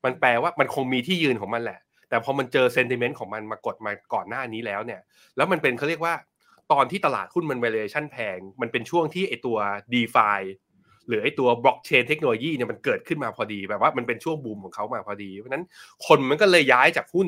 [0.03, 1.79] มันแปลว่ามันคงมีที่ยืนของมันแหละ
[2.13, 5.01] แต่พอมันเจอ sentiment ของมันมากดมาก่อนหน้านี้แล้วเนี่ย
[5.37, 6.13] แล้วมันเป็นเขาเรียกว่า
[6.71, 9.57] ตอนที่ตลาดหุ้นมัน valuation แพง มันเป็นช่วงที่ไอตัว
[9.93, 10.31] d e f า
[11.07, 15.65] หรือไอตัว blockchain technology เนี่ยมันเกิดขึ้นมาพอดีแบบว่ามันเป็นช่วงบูมของเขามาพอดี เพราะนั้น
[16.07, 17.27] คนมันก็เลยย้ายจากหุ้น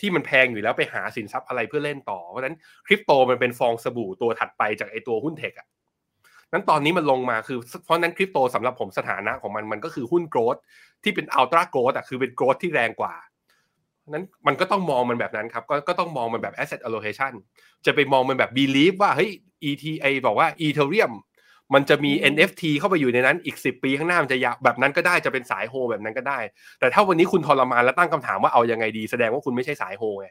[0.00, 2.56] ที่มันแพงอยู่แล้วไปหาสินทรัพย์อะไรเพื่อเล่นต่อ เพราะนั้น
[2.86, 5.68] คริปโตมันเป็นฟองสบู่ตัวถัดไปจากไอตัวหุ้น tech อะ
[6.52, 10.56] นั้นตอนนี้มันลงมาคือเพราะนั้นคริปโตสำหรับผมสถานะของมันมันก็คือหุ้น growth
[11.02, 13.14] ที่เป็นอัลตร้าโกรดอะคือเป็นโกรดที่แรงกว่า
[14.12, 17.32] นั้นมันก็ต้องมองมันแบบนั้นครับก็ก็ต้องมองมันแบบ asset allocation
[17.86, 19.30] จะไปมองมันแบบ believe ว่าเฮ้ย
[19.70, 21.12] ETA บอกว่า Ethereum
[21.74, 26.38] มันจะมี NFT เข้าไปอยู่ในนั้นอีก 10 ปีข้างหน้ามันจะยาวแบบนั้นก็ได้จะเป็นสายโฮแบบนั้นก็ได้
[26.80, 30.28] แต่ถ้าวันนี้คุณทรมานแล้วตั้งคำถามว่าเอายังไงดี แสดงว่าคุณไม่ใช่สายโฮไง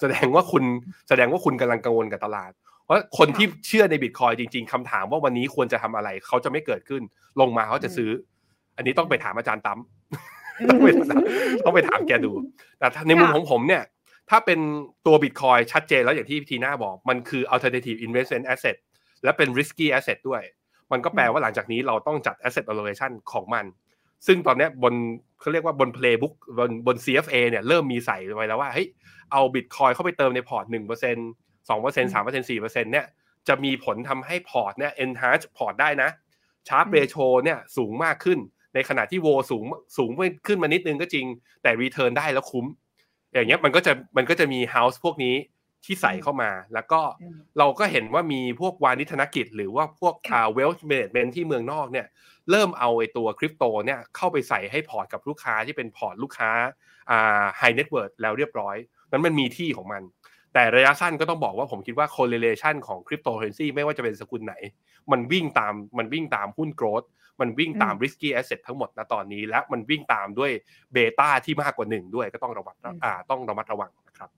[0.00, 0.64] แสดงว่าคุณ
[1.08, 2.50] แสดงว่าคุณกำลังกังวลกับตลาด
[2.84, 7.02] เพราะคนที่เชื่อในบิตคอยจริง ๆคำถามว่าวันนี้ควรจะทำอะไรเขาจะไม่เกิดขึ้น
[7.40, 8.10] ลงมาเขาจะซื้อ
[8.76, 9.78] อันนี้ต้องไปถามอาจารย์ตั้ม
[10.70, 10.88] ต้องไป
[11.64, 12.32] ต้องไปถามแกดู
[12.78, 13.82] แต่ในมุมของผมเนี่ย
[14.30, 14.60] ถ้าเป็น
[15.06, 18.76] ตัวบิตคอยน์ชัดเจนแล้วอย่างที่ทีน่าบอก มันคือ alternative investment asset
[19.24, 20.42] และเป็น risky asset ด้วย
[20.92, 23.64] มันก็แปลว่าหลังจากนี้เราต้องจัด asset allocation ของมัน
[24.26, 24.94] ซึ่งตอนนี้บน
[25.40, 28.88] เขาเรียกว่าบน playbook บนบน CFA เนี่ยเริ่มมีใส่ไว้แล้วว่าเฮ้ย
[29.32, 31.16] เอาบิตคอยน์เข้าไปเติมในพอร์ตหนึ่งเปอร์เซ็น
[31.68, 33.06] สองเปอร์เซ็นสามเปอร์เซ็นสี่เปอร์เซ็นเนี่ย
[33.48, 36.10] จะมีผลทำให้พอร์ตเนี่ย enhance พอร์ตได้นะ
[36.68, 38.38] Sharpe ratio เนี่ยสูงมากขึ้น
[38.76, 39.64] ในขณะที่โวสูง
[39.96, 40.10] สูง
[40.46, 41.26] ขึ้นมานิดนึงก็จริง
[41.62, 42.66] แต่ return ได้แล้วคุ้ม
[43.32, 45.34] อย่างเงี้ยมันก็จะมันก็จะมี house พวกนี้
[45.84, 47.00] ที่ใส่เข้ามา แล้วก็
[47.58, 52.06] เราก็เห็นว่ามีพวกวาณิชธนกิจ หรือว่าพวกอ่า wealth management ที่เมืองนอกเนี่ย
[52.50, 56.50] เริ่มเอาไอ้ตัวคริปโตเนี่ยเข้าไปใส่ให้พอร์ตกับลูกค้าที่เป็นพอร์ตลูกค้า
[57.10, 58.76] อ่า high net worth แล้วเรียบร้อย
[59.10, 60.02] นั้นมันมีที่ของมัน
[60.54, 64.54] แต่ระยะสั้นก็ต้องบอกว่าผมคิดว่า correlation ของคริปโตเคอเรนซีไม่ว่าจะเป็นสกุลไหน
[65.10, 67.02] มันวิ่งตามมันวิ่งตามหุ้น growth
[67.40, 70.50] มันวิ่งตาม risky asset ทั้งหมดนะตอนนี้ และมันวิ่งตามด้วย
[70.92, 74.30] beta ที่มากกว่าหนึ่งด้วยก็ต้องระวังอ่าต้องระมัดระวังนะครับ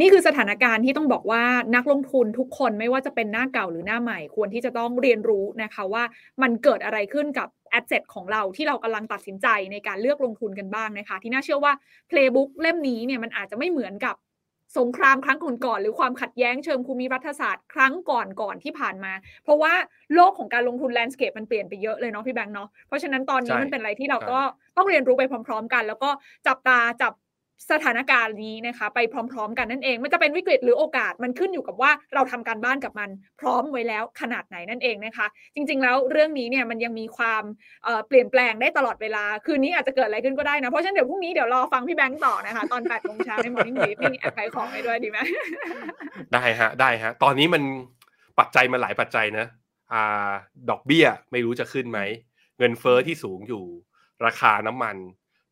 [0.00, 1.42] นี่คือสถานการณ์ที่ต้องบอกว่า
[1.76, 6.02] นักลงทุนทุกคนไม่ว่าจะเป็นหน้าเก่าหรือหน้าใหม่ควรที่จะต้องเรียนรู้นะคะว่า
[6.42, 11.72] มันเกิดอะไรขึ้นกับ asset ของเราที่เรากำลังตัดสินใจในการเลือกลงทุนกันบ้างนะคะ ที่น่าเชื่อว่า
[12.10, 14.14] Playbook เล่มนี้เนี่ยมันอาจจะไม่เหมือนกับ
[14.78, 19.12] สงครามครั้งก่อนๆหรือความขัดแย้งเชิงภูมิรัฐศาสตร์ ครั้งก่อนๆที่ผ่านมา
[19.44, 19.72] เพราะว่า
[20.14, 24.38] โลกของการลงทุนแลนด์สเคปมันเปลี่ยนไปเยอะเลยเนาะพี่แบงค์เนาะเพราะฉะนั้นตอนนี้มันเป็นอะไรที่เราก็
[24.76, 26.10] ต้องเรียนรู้ไปพร้อม ๆ กัน แล้วก็
[26.46, 27.12] จับตาจับ
[27.70, 28.98] สถานการณ์นี้นะคะ ไป
[29.32, 37.42] พร้อม ๆ กันนั่นเอง มันจะเป็นวิกฤตหรือโอกาสมันขึ้นอยู่กับว่าเราทำการบ้านกับมันพร้อมไว้แล้วขนาดไหนนั่นเองนะคะ จริง ๆ แล้วเรื่องนี้เนี่ยมันยังมีความ
[38.06, 45.18] เปลี่ยนแปลงได้ตลอดเวลา คืนนี้อาจจะเกิดอะไรขึ้นก็ได้นะ เพราะฉะนั้นเดี๋ยวพรุ่งนี้เดี๋ยวรอฟังพี่แบงค์ต่อนะคะ ตอน8ปดโมงเช้าใน Morning Brief นี่แอบขายของไปด้วยดีไหม
[46.32, 47.62] ได้ฮะได้ฮะตอนนี้มัน
[48.38, 49.46] ปัจจัยมันหลายปัจจัยนะ
[49.92, 50.30] อ่า
[50.70, 52.00] ดอกเบี้ยไม่รู้จะขึ้นไหม
[52.58, 53.64] เงินเฟอ้อที่สูงอยู่
[54.26, 54.96] ราคาน้ำมัน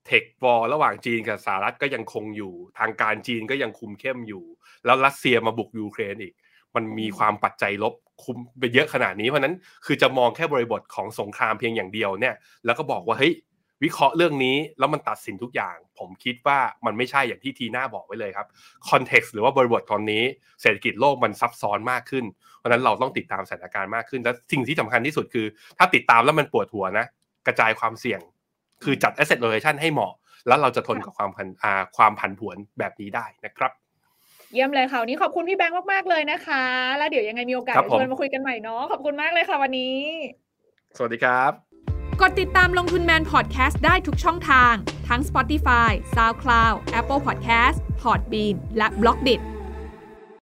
[0.06, 4.44] เทควอลระหว่างจีนกับสหรัฐก็ยังคงอยู่ ทางการจีนก็ยังคุมเข้มอยู่
[4.84, 6.34] แล้วรัสเซียมาบุกยูเครนอีก
[6.74, 7.94] มันมีความปัจจัยลบ
[8.24, 9.54] คุมไปเยอะขนาดนี้ เพราะนั้น
[9.86, 12.34] คือจะมองแค่บริบทของสงครามเพียงอย่างเดียวเนี่ย
[12.64, 13.34] แล้วก็บอกว่าเฮ้ย
[13.82, 18.46] วิเคราะห์เรื่องนี้แล้วมันตัดสินทุกอย่าง ผมคิดว่ามันไม่ใช่อย่างที่ทีน่าบอกไว้เลยครับ
[18.88, 20.22] คอนเท็กซ์หรือว่าบริบทตอนนี้
[20.62, 22.24] เศรษฐกิจโลกมันซับซ้อนมากขึ้น
[22.58, 25.46] เพราะนั้นเราต้องติดตามสถานการณ์มากขึ้น และสิ่งที่สำคัญที่สุดคือ
[25.78, 27.06] ถ้าติดตามแล้วมันปวดหัวนะ
[27.46, 28.20] กระจายความเสี่ยง
[28.82, 30.12] คือจัด asset allocation ให้เหมาะ
[30.46, 33.72] แล้วเราจะทนกับความผันอ่าความผันผวนแบบนี้ได้นะครับ
[34.52, 36.62] เยี่ยมเลยค่ะวันนี้ขอบคุณพี่แบงค์มากๆเลยนะคะ
[36.98, 39.98] แล้วเดี๋ยวยังไงมีโอกาสเชิญมาคุยกันใหม่เนาะขอบคุณมากเลยค่ะวันนี้
[40.96, 41.52] สวัสดีครับ
[42.20, 44.74] กดติดตามลงทุนแมนพอดแคสต์ได้ทุกช่องทาง
[45.08, 49.36] ทั้ง Spotify, SoundCloud, Apple Podcast, Podbean และ b l o กดิ